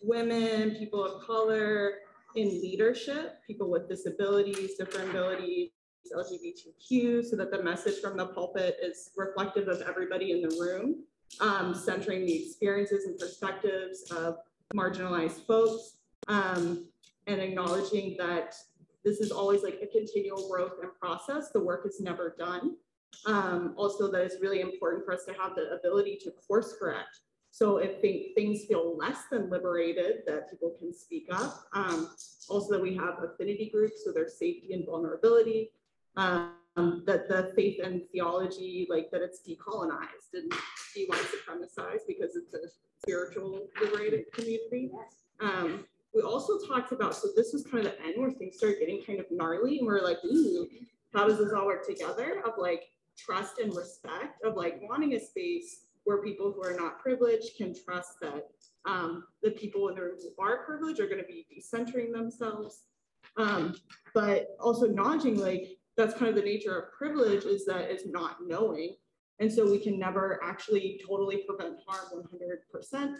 women, 0.00 0.76
people 0.76 1.04
of 1.04 1.22
color, 1.24 1.98
in 2.34 2.48
leadership, 2.48 3.38
people 3.46 3.70
with 3.70 3.88
disabilities, 3.88 4.76
different 4.78 5.10
abilities, 5.10 5.70
LGBTQ 6.10 7.24
so 7.24 7.36
that 7.36 7.50
the 7.50 7.62
message 7.62 8.00
from 8.00 8.16
the 8.16 8.26
pulpit 8.26 8.76
is 8.82 9.10
reflective 9.16 9.68
of 9.68 9.82
everybody 9.82 10.32
in 10.32 10.42
the 10.42 10.56
room, 10.60 11.04
um, 11.40 11.74
centering 11.74 12.26
the 12.26 12.46
experiences 12.46 13.04
and 13.06 13.18
perspectives 13.18 14.10
of 14.10 14.36
marginalized 14.74 15.46
folks, 15.46 15.98
um, 16.28 16.86
and 17.26 17.40
acknowledging 17.40 18.16
that 18.18 18.54
this 19.04 19.20
is 19.20 19.30
always 19.30 19.62
like 19.62 19.80
a 19.82 19.86
continual 19.86 20.48
growth 20.48 20.74
and 20.82 20.90
process. 21.00 21.50
The 21.50 21.60
work 21.60 21.86
is 21.86 22.00
never 22.00 22.34
done. 22.38 22.76
Um, 23.26 23.74
also, 23.76 24.10
that 24.10 24.22
it's 24.22 24.40
really 24.40 24.60
important 24.60 25.04
for 25.04 25.12
us 25.12 25.24
to 25.26 25.34
have 25.34 25.54
the 25.54 25.76
ability 25.78 26.18
to 26.24 26.30
course 26.30 26.74
correct. 26.78 27.20
So 27.50 27.76
if 27.76 28.00
things 28.00 28.64
feel 28.64 28.96
less 28.96 29.24
than 29.30 29.50
liberated, 29.50 30.22
that 30.26 30.50
people 30.50 30.74
can 30.78 30.94
speak 30.94 31.26
up. 31.30 31.64
Um, 31.74 32.10
also 32.48 32.72
that 32.72 32.80
we 32.80 32.96
have 32.96 33.22
affinity 33.22 33.68
groups, 33.70 34.02
so 34.04 34.12
there's 34.12 34.38
safety 34.38 34.72
and 34.72 34.86
vulnerability 34.86 35.70
um, 36.16 36.54
that 37.06 37.28
the 37.28 37.52
faith 37.54 37.80
and 37.82 38.02
theology, 38.12 38.86
like 38.88 39.10
that 39.10 39.22
it's 39.22 39.40
decolonized 39.46 40.34
and 40.34 40.52
de-white 40.94 41.20
supremacized 41.20 42.06
because 42.06 42.36
it's 42.36 42.54
a 42.54 42.58
spiritual 43.02 43.66
liberated 43.80 44.24
community. 44.32 44.90
Um, 45.40 45.84
we 46.14 46.22
also 46.22 46.58
talked 46.66 46.92
about, 46.92 47.14
so 47.14 47.28
this 47.34 47.52
was 47.52 47.64
kind 47.64 47.86
of 47.86 47.92
the 47.92 48.02
end 48.02 48.14
where 48.16 48.30
things 48.30 48.56
started 48.58 48.78
getting 48.80 49.02
kind 49.02 49.18
of 49.18 49.26
gnarly 49.30 49.78
and 49.78 49.86
we 49.86 49.94
are 49.94 50.02
like, 50.02 50.18
ooh, 50.24 50.66
how 51.14 51.26
does 51.26 51.38
this 51.38 51.52
all 51.52 51.66
work 51.66 51.86
together 51.86 52.42
of 52.46 52.54
like 52.58 52.84
trust 53.16 53.58
and 53.58 53.74
respect 53.74 54.42
of 54.44 54.56
like 54.56 54.80
wanting 54.82 55.14
a 55.14 55.20
space 55.20 55.84
where 56.04 56.22
people 56.22 56.52
who 56.52 56.62
are 56.62 56.74
not 56.74 56.98
privileged 56.98 57.56
can 57.56 57.74
trust 57.74 58.20
that 58.20 58.48
um, 58.86 59.24
the 59.42 59.50
people 59.52 59.88
in 59.88 59.94
the 59.94 60.00
room 60.02 60.16
who 60.20 60.42
are 60.42 60.64
privileged 60.64 61.00
are 61.00 61.06
going 61.06 61.20
to 61.20 61.24
be 61.24 61.46
decentering 61.54 62.12
themselves. 62.12 62.82
Um, 63.36 63.76
but 64.12 64.48
also 64.60 64.86
acknowledging 64.86 65.38
like 65.38 65.78
that's 65.96 66.14
kind 66.14 66.28
of 66.28 66.34
the 66.34 66.42
nature 66.42 66.78
of 66.78 66.92
privilege 66.92 67.44
is 67.44 67.64
that 67.66 67.90
it's 67.90 68.06
not 68.06 68.36
knowing. 68.46 68.96
And 69.40 69.52
so 69.52 69.70
we 69.70 69.78
can 69.78 69.98
never 69.98 70.40
actually 70.42 71.00
totally 71.06 71.44
prevent 71.48 71.76
harm 71.86 72.24
100%. 72.94 73.14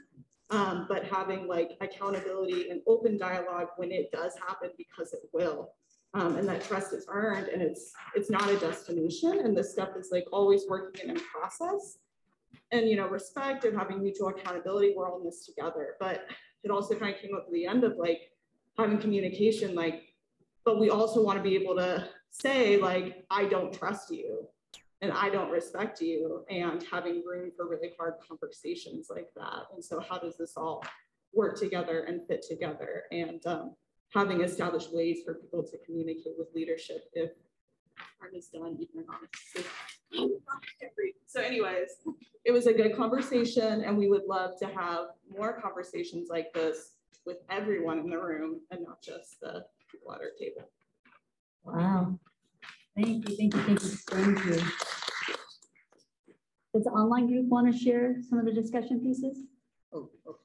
Um, 0.50 0.86
but 0.88 1.04
having 1.04 1.48
like 1.48 1.72
accountability 1.80 2.68
and 2.70 2.82
open 2.86 3.16
dialogue 3.16 3.68
when 3.76 3.90
it 3.90 4.10
does 4.12 4.34
happen 4.46 4.70
because 4.76 5.12
it 5.14 5.22
will. 5.32 5.70
Um, 6.14 6.36
and 6.36 6.46
that 6.46 6.62
trust 6.62 6.92
is 6.92 7.06
earned 7.08 7.48
and 7.48 7.62
it's 7.62 7.92
it's 8.14 8.28
not 8.28 8.50
a 8.50 8.58
destination 8.58 9.40
and 9.40 9.56
this 9.56 9.72
stuff 9.72 9.96
is 9.96 10.10
like 10.12 10.26
always 10.30 10.64
working 10.68 11.08
in 11.08 11.16
a 11.16 11.20
process 11.20 11.96
and 12.70 12.86
you 12.86 12.96
know 12.96 13.08
respect 13.08 13.64
and 13.64 13.74
having 13.74 14.02
mutual 14.02 14.28
accountability 14.28 14.92
we're 14.94 15.10
all 15.10 15.20
in 15.20 15.24
this 15.24 15.46
together 15.46 15.94
but 15.98 16.26
it 16.64 16.70
also 16.70 16.94
kind 16.94 17.14
of 17.14 17.20
came 17.22 17.34
up 17.34 17.44
at 17.46 17.52
the 17.54 17.64
end 17.64 17.82
of 17.82 17.96
like 17.96 18.30
having 18.78 18.98
communication 18.98 19.74
like 19.74 20.02
but 20.66 20.78
we 20.78 20.90
also 20.90 21.24
want 21.24 21.38
to 21.38 21.42
be 21.42 21.54
able 21.54 21.74
to 21.74 22.06
say 22.32 22.78
like, 22.78 23.24
I 23.30 23.44
don't 23.44 23.72
trust 23.72 24.10
you 24.10 24.48
and 25.00 25.12
I 25.12 25.28
don't 25.30 25.50
respect 25.50 26.00
you 26.00 26.44
and 26.50 26.84
having 26.90 27.22
room 27.24 27.52
for 27.56 27.68
really 27.68 27.92
hard 27.98 28.14
conversations 28.26 29.08
like 29.10 29.28
that. 29.36 29.64
And 29.74 29.84
so 29.84 30.00
how 30.00 30.18
does 30.18 30.36
this 30.36 30.54
all 30.56 30.84
work 31.32 31.58
together 31.58 32.04
and 32.04 32.26
fit 32.26 32.44
together 32.48 33.04
and 33.12 33.44
um, 33.46 33.74
having 34.14 34.40
established 34.42 34.92
ways 34.92 35.20
for 35.24 35.34
people 35.34 35.62
to 35.62 35.78
communicate 35.86 36.34
with 36.38 36.48
leadership 36.54 37.10
if 37.14 37.30
harm 38.18 38.34
is 38.34 38.48
done, 38.48 38.76
even 38.80 39.04
honestly. 39.08 39.64
So 41.26 41.40
anyways, 41.40 41.88
it 42.44 42.52
was 42.52 42.66
a 42.66 42.72
good 42.72 42.96
conversation 42.96 43.84
and 43.84 43.96
we 43.96 44.08
would 44.08 44.24
love 44.26 44.58
to 44.60 44.66
have 44.66 45.06
more 45.30 45.60
conversations 45.60 46.28
like 46.28 46.52
this 46.52 46.92
with 47.24 47.38
everyone 47.50 47.98
in 47.98 48.10
the 48.10 48.18
room 48.18 48.60
and 48.70 48.82
not 48.84 49.02
just 49.02 49.40
the 49.40 49.64
water 50.04 50.32
table. 50.38 50.68
Wow. 51.64 52.18
Thank 52.96 53.28
you, 53.28 53.36
thank 53.36 53.54
you, 53.54 53.60
thank 53.62 53.82
you, 53.82 53.88
thank 53.88 54.44
you. 54.44 54.62
Does 56.74 56.84
the 56.84 56.90
online 56.90 57.26
group 57.26 57.46
want 57.48 57.72
to 57.72 57.78
share 57.78 58.16
some 58.28 58.38
of 58.38 58.44
the 58.44 58.52
discussion 58.52 59.00
pieces? 59.00 59.38
Oh, 59.92 60.10
okay. 60.26 60.38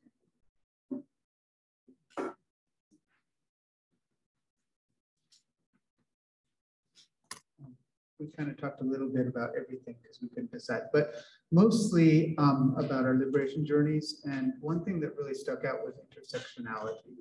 we 8.20 8.28
kind 8.36 8.50
of 8.50 8.58
talked 8.58 8.82
a 8.82 8.84
little 8.84 9.10
bit 9.10 9.28
about 9.28 9.52
everything 9.52 9.96
because 10.02 10.20
we 10.22 10.30
couldn't 10.30 10.52
decide, 10.52 10.84
but 10.92 11.14
mostly 11.52 12.36
um, 12.38 12.76
about 12.78 13.06
our 13.06 13.16
liberation 13.16 13.66
journeys. 13.66 14.22
And 14.26 14.54
one 14.60 14.84
thing 14.84 15.00
that 15.02 15.16
really 15.18 15.36
stuck 15.36 15.66
out 15.66 15.86
was 15.86 15.96
intersectionality. 15.98 17.14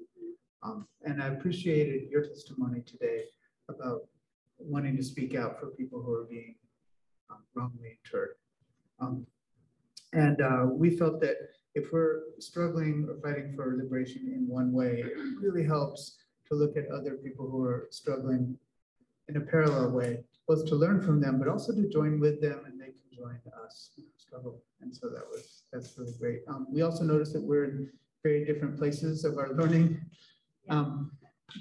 Um, 0.62 0.86
and 1.04 1.22
I 1.22 1.28
appreciated 1.28 2.10
your 2.10 2.22
testimony 2.22 2.80
today 2.80 3.24
about 3.68 4.02
wanting 4.58 4.96
to 4.96 5.02
speak 5.02 5.34
out 5.34 5.58
for 5.60 5.66
people 5.68 6.02
who 6.02 6.12
are 6.12 6.24
being 6.24 6.54
um, 7.30 7.38
wrongly 7.54 7.98
interred. 8.04 8.36
Um, 9.00 9.26
and 10.12 10.40
uh, 10.40 10.66
we 10.70 10.96
felt 10.96 11.20
that 11.20 11.36
if 11.74 11.92
we're 11.92 12.20
struggling 12.38 13.06
or 13.08 13.20
fighting 13.20 13.52
for 13.54 13.76
liberation 13.76 14.32
in 14.34 14.48
one 14.48 14.72
way, 14.72 15.04
it 15.04 15.12
really 15.40 15.64
helps 15.64 16.16
to 16.48 16.54
look 16.54 16.76
at 16.76 16.90
other 16.90 17.16
people 17.16 17.50
who 17.50 17.62
are 17.64 17.88
struggling 17.90 18.56
in 19.28 19.36
a 19.36 19.40
parallel 19.40 19.90
way, 19.90 20.24
both 20.48 20.66
to 20.66 20.74
learn 20.74 21.02
from 21.02 21.20
them, 21.20 21.38
but 21.38 21.48
also 21.48 21.74
to 21.74 21.88
join 21.88 22.18
with 22.20 22.40
them 22.40 22.62
and 22.66 22.80
they 22.80 22.86
can 22.86 23.10
join 23.12 23.38
us 23.64 23.90
in 23.98 24.04
our 24.04 24.10
struggle. 24.16 24.62
And 24.80 24.94
so 24.94 25.08
that 25.08 25.24
was, 25.30 25.64
that's 25.72 25.98
really 25.98 26.14
great. 26.18 26.40
Um, 26.48 26.66
we 26.70 26.82
also 26.82 27.04
noticed 27.04 27.32
that 27.34 27.42
we're 27.42 27.64
in 27.64 27.90
very 28.22 28.44
different 28.44 28.78
places 28.78 29.24
of 29.24 29.36
our 29.36 29.52
learning. 29.52 30.00
Um, 30.68 31.12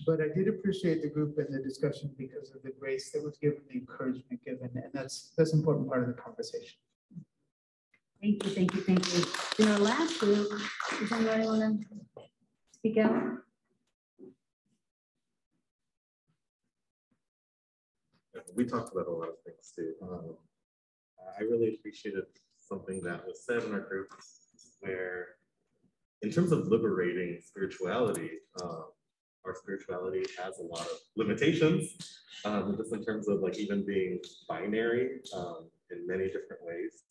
but 0.06 0.20
I 0.22 0.28
did 0.36 0.48
appreciate 0.48 1.02
the 1.02 1.10
group 1.10 1.38
and 1.38 1.54
the 1.54 1.62
discussion 1.62 2.12
because 2.18 2.54
of 2.54 2.64
the 2.64 2.72
grace 2.80 3.12
that 3.12 3.24
was 3.24 3.38
given, 3.38 3.60
the 3.70 3.80
encouragement 3.80 4.44
given, 4.46 4.70
and 4.74 4.92
that's 4.94 5.32
that's 5.38 5.54
an 5.54 5.60
important 5.60 5.88
part 5.88 6.02
of 6.02 6.08
the 6.08 6.22
conversation. 6.22 6.78
Thank 8.22 8.44
you, 8.44 8.50
thank 8.52 8.74
you, 8.74 8.82
thank 8.82 9.14
you. 9.14 9.26
In 9.60 9.72
our 9.72 9.80
last 9.80 10.20
group, 10.20 10.50
does 11.00 11.12
anybody 11.12 11.46
want 11.46 11.82
to 11.82 12.22
speak 12.74 12.98
out? 12.98 13.14
We 18.56 18.66
talked 18.66 18.94
about 18.94 19.08
a 19.08 19.12
lot 19.12 19.30
of 19.30 19.36
things 19.46 19.74
too. 19.76 19.94
Um, 20.02 20.38
I 21.38 21.44
really 21.44 21.76
appreciated 21.76 22.24
something 22.58 23.02
that 23.04 23.26
was 23.26 23.46
said 23.46 23.64
in 23.64 23.74
our 23.74 23.82
group 23.82 24.08
where 24.80 25.28
in 26.22 26.32
terms 26.32 26.52
of 26.52 26.68
liberating 26.68 27.40
spirituality, 27.46 28.32
um, 28.62 28.86
our 29.46 29.56
spirituality 29.56 30.24
has 30.42 30.60
a 30.60 30.64
lot 30.64 30.82
of 30.82 30.98
limitations, 31.16 31.96
um, 32.46 32.76
just 32.78 32.94
in 32.94 33.04
terms 33.04 33.28
of 33.28 33.40
like 33.42 33.58
even 33.58 33.86
being 33.86 34.20
binary 34.50 35.20
um, 35.36 35.66
in 35.92 36.06
many 36.08 36.26
different 36.26 36.62
ways. 36.62 37.04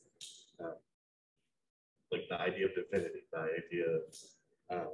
Uh, 0.62 0.74
like 2.12 2.22
the 2.28 2.40
idea 2.40 2.66
of 2.66 2.72
divinity, 2.74 3.20
the 3.32 3.38
idea 3.38 3.84
of 3.96 4.80
um, 4.82 4.92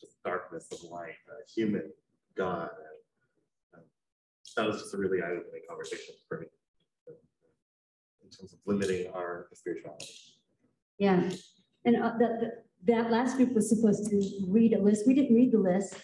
just 0.00 0.22
darkness 0.24 0.66
of 0.72 0.82
light, 0.90 1.14
uh, 1.28 1.42
human, 1.54 1.90
God. 2.36 2.70
And, 3.74 3.82
um, 3.82 3.88
that 4.56 4.66
was 4.66 4.80
just 4.82 4.94
a 4.94 4.96
really 4.98 5.18
eye-opening 5.22 5.62
conversation 5.68 6.14
for 6.28 6.40
me 6.40 6.46
in 8.24 8.30
terms 8.30 8.52
of 8.52 8.58
limiting 8.66 9.12
our 9.14 9.46
spirituality. 9.54 10.06
Yeah, 10.98 11.30
and 11.84 11.96
uh, 11.96 12.12
that- 12.18 12.62
that 12.84 13.10
last 13.10 13.36
group 13.36 13.52
was 13.52 13.68
supposed 13.68 14.08
to 14.10 14.22
read 14.46 14.72
a 14.72 14.78
list. 14.78 15.08
We 15.08 15.14
didn't 15.14 15.34
read 15.34 15.50
the 15.50 15.58
list 15.58 15.96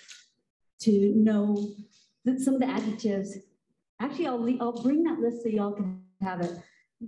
to 0.82 1.12
know 1.14 1.74
that 2.24 2.40
some 2.40 2.54
of 2.54 2.60
the 2.60 2.68
adjectives. 2.68 3.38
Actually, 4.00 4.26
I'll, 4.26 4.42
le- 4.42 4.58
I'll 4.60 4.82
bring 4.82 5.02
that 5.04 5.18
list 5.18 5.42
so 5.42 5.48
y'all 5.48 5.72
can 5.72 6.02
have 6.20 6.40
it. 6.40 6.52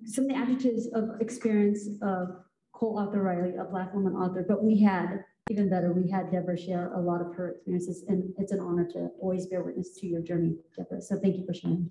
Some 0.04 0.24
of 0.24 0.30
the 0.30 0.36
adjectives 0.36 0.88
of 0.94 1.20
experience 1.20 1.88
of 2.02 2.28
Cole 2.72 2.98
Arthur 2.98 3.22
Riley, 3.22 3.56
a 3.56 3.64
Black 3.64 3.94
woman 3.94 4.14
author, 4.14 4.44
but 4.46 4.62
we 4.62 4.80
had, 4.80 5.24
even 5.50 5.70
better, 5.70 5.92
we 5.92 6.10
had 6.10 6.30
Deborah 6.30 6.58
share 6.58 6.92
a 6.94 7.00
lot 7.00 7.20
of 7.20 7.34
her 7.34 7.52
experiences, 7.52 8.04
and 8.08 8.32
it's 8.38 8.52
an 8.52 8.60
honor 8.60 8.88
to 8.92 9.10
always 9.20 9.46
bear 9.46 9.62
witness 9.62 9.96
to 10.00 10.06
your 10.06 10.22
journey, 10.22 10.56
Deborah. 10.76 11.00
So 11.00 11.18
thank 11.20 11.36
you 11.36 11.46
for 11.46 11.54
sharing. 11.54 11.90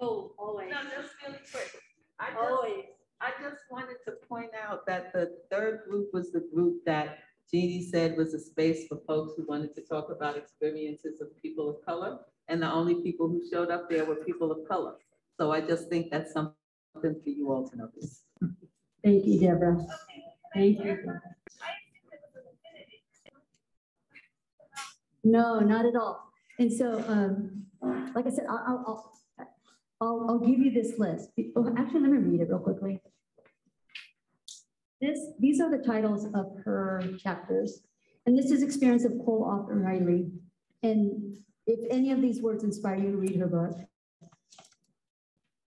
Oh, 0.00 0.32
always. 0.38 0.70
No, 0.70 0.82
just 0.82 1.14
really 1.26 1.38
quick. 1.50 1.82
I 2.20 2.30
just, 2.30 2.38
Always. 2.38 2.84
I 3.20 3.30
just 3.42 3.62
wanted 3.70 3.96
to 4.04 4.12
point 4.28 4.50
out 4.54 4.86
that 4.86 5.12
the 5.12 5.38
third 5.50 5.82
group 5.88 6.10
was 6.12 6.30
the 6.30 6.48
group 6.54 6.84
that 6.86 7.18
Jeannie 7.50 7.82
said 7.82 8.16
was 8.16 8.34
a 8.34 8.38
space 8.38 8.86
for 8.88 8.98
folks 9.06 9.32
who 9.36 9.46
wanted 9.46 9.74
to 9.76 9.82
talk 9.82 10.10
about 10.10 10.36
experiences 10.36 11.20
of 11.20 11.28
people 11.40 11.70
of 11.70 11.84
color. 11.84 12.18
And 12.48 12.62
the 12.62 12.70
only 12.70 12.96
people 13.02 13.28
who 13.28 13.42
showed 13.50 13.70
up 13.70 13.88
there 13.88 14.04
were 14.04 14.16
people 14.16 14.50
of 14.52 14.68
color. 14.68 14.94
So 15.38 15.52
I 15.52 15.60
just 15.60 15.88
think 15.88 16.10
that's 16.10 16.32
something 16.32 16.54
for 16.94 17.12
you 17.24 17.50
all 17.50 17.66
to 17.68 17.76
notice. 17.76 18.22
Thank 19.02 19.24
you, 19.26 19.40
Deborah. 19.40 19.86
Thank 20.54 20.84
you. 20.84 20.98
No, 25.24 25.60
not 25.60 25.86
at 25.86 25.96
all. 25.96 26.32
And 26.58 26.72
so, 26.72 27.04
um, 27.06 27.66
like 28.14 28.26
I 28.26 28.30
said, 28.30 28.46
I'll, 28.48 28.64
I'll, 28.66 29.12
I'll, 29.38 29.48
I'll, 30.00 30.26
I'll 30.30 30.38
give 30.38 30.58
you 30.58 30.70
this 30.70 30.98
list. 30.98 31.30
Oh, 31.56 31.74
Actually, 31.76 32.00
let 32.00 32.10
me 32.10 32.18
read 32.18 32.40
it 32.40 32.48
real 32.48 32.58
quickly. 32.58 33.00
This, 35.00 35.20
these 35.38 35.60
are 35.60 35.70
the 35.70 35.84
titles 35.84 36.26
of 36.34 36.56
her 36.64 37.02
chapters. 37.18 37.82
And 38.26 38.36
this 38.36 38.50
is 38.50 38.62
Experience 38.62 39.04
of 39.04 39.12
Cole 39.24 39.44
Arthur 39.44 39.76
Riley. 39.76 40.30
And 40.82 41.38
if 41.66 41.80
any 41.90 42.10
of 42.12 42.20
these 42.20 42.42
words 42.42 42.64
inspire 42.64 42.96
you 42.96 43.12
to 43.12 43.16
read 43.16 43.36
her 43.36 43.46
book. 43.46 43.78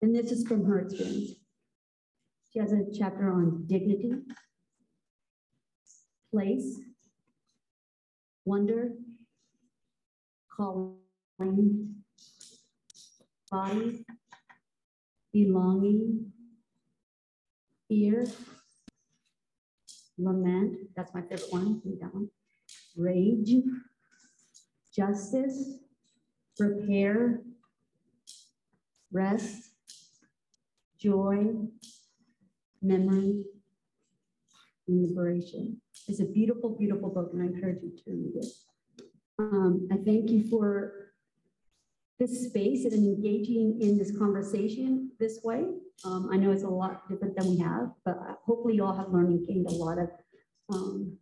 And 0.02 0.16
this 0.16 0.32
is 0.32 0.48
from 0.48 0.66
her 0.66 0.80
experience. 0.80 1.32
She 2.52 2.60
has 2.60 2.72
a 2.72 2.86
chapter 2.98 3.34
on 3.34 3.66
dignity, 3.66 4.14
place, 6.32 6.80
wonder, 8.46 8.92
calling, 10.56 11.96
body, 13.52 14.06
belonging, 15.34 16.32
fear, 17.90 18.26
lament, 20.17 20.78
that's 20.95 21.13
my 21.13 21.21
favorite 21.21 21.51
one, 21.51 21.82
read 21.86 21.99
that 22.01 22.13
one, 22.13 22.30
rage, 22.97 23.54
justice, 24.95 25.80
repair, 26.60 27.41
rest, 29.12 29.71
joy, 30.99 31.45
memory, 32.82 33.43
and 34.88 35.10
liberation. 35.10 35.82
It's 36.08 36.19
a 36.19 36.25
beautiful, 36.25 36.75
beautiful 36.78 37.10
book, 37.10 37.32
and 37.34 37.41
I 37.41 37.45
encourage 37.45 37.82
you 37.84 37.91
to 38.06 38.12
read 38.12 38.34
it. 38.36 38.45
Um, 39.38 39.88
I 39.91 39.97
thank 39.97 40.30
you 40.30 40.47
for 40.49 41.12
this 42.19 42.47
space 42.47 42.86
and 42.86 42.93
engaging 42.93 43.80
in 43.82 43.97
this 43.97 44.17
conversation 44.17 45.12
this 45.19 45.41
way. 45.43 45.65
Um, 46.03 46.29
I 46.31 46.38
know 46.38 46.51
it's 46.51 46.63
a 46.63 46.67
lot 46.67 47.08
different 47.10 47.36
than 47.38 47.49
we 47.49 47.58
have, 47.60 47.91
but 48.03 48.17
hopefully 48.45 48.75
you 48.75 48.84
all 48.84 48.95
have 48.95 49.10
learned 49.10 49.29
and 49.29 49.47
gained 49.47 49.67
a 49.67 49.71
lot 49.71 49.97
of 49.97 50.10
um, 50.73 51.17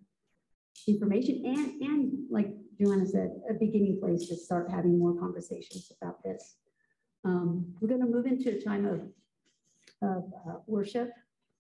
information 0.87 1.43
and, 1.45 1.81
and 1.81 2.11
like 2.29 2.47
Joanna 2.79 3.05
said, 3.05 3.29
a 3.49 3.53
beginning 3.53 3.99
place 4.01 4.27
to 4.27 4.35
start 4.35 4.71
having 4.71 4.97
more 4.97 5.17
conversations 5.17 5.91
about 6.01 6.23
this. 6.23 6.55
Um, 7.23 7.73
we're 7.79 7.87
going 7.87 8.01
to 8.01 8.07
move 8.07 8.25
into 8.25 8.49
a 8.49 8.61
time 8.61 8.85
of, 8.85 9.01
of 10.01 10.23
uh, 10.47 10.57
worship. 10.67 11.11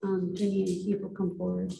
Um, 0.02 0.32
Jenny 0.34 0.60
and 0.60 0.68
Keith 0.68 1.02
will 1.02 1.10
come 1.10 1.36
forward. 1.36 1.72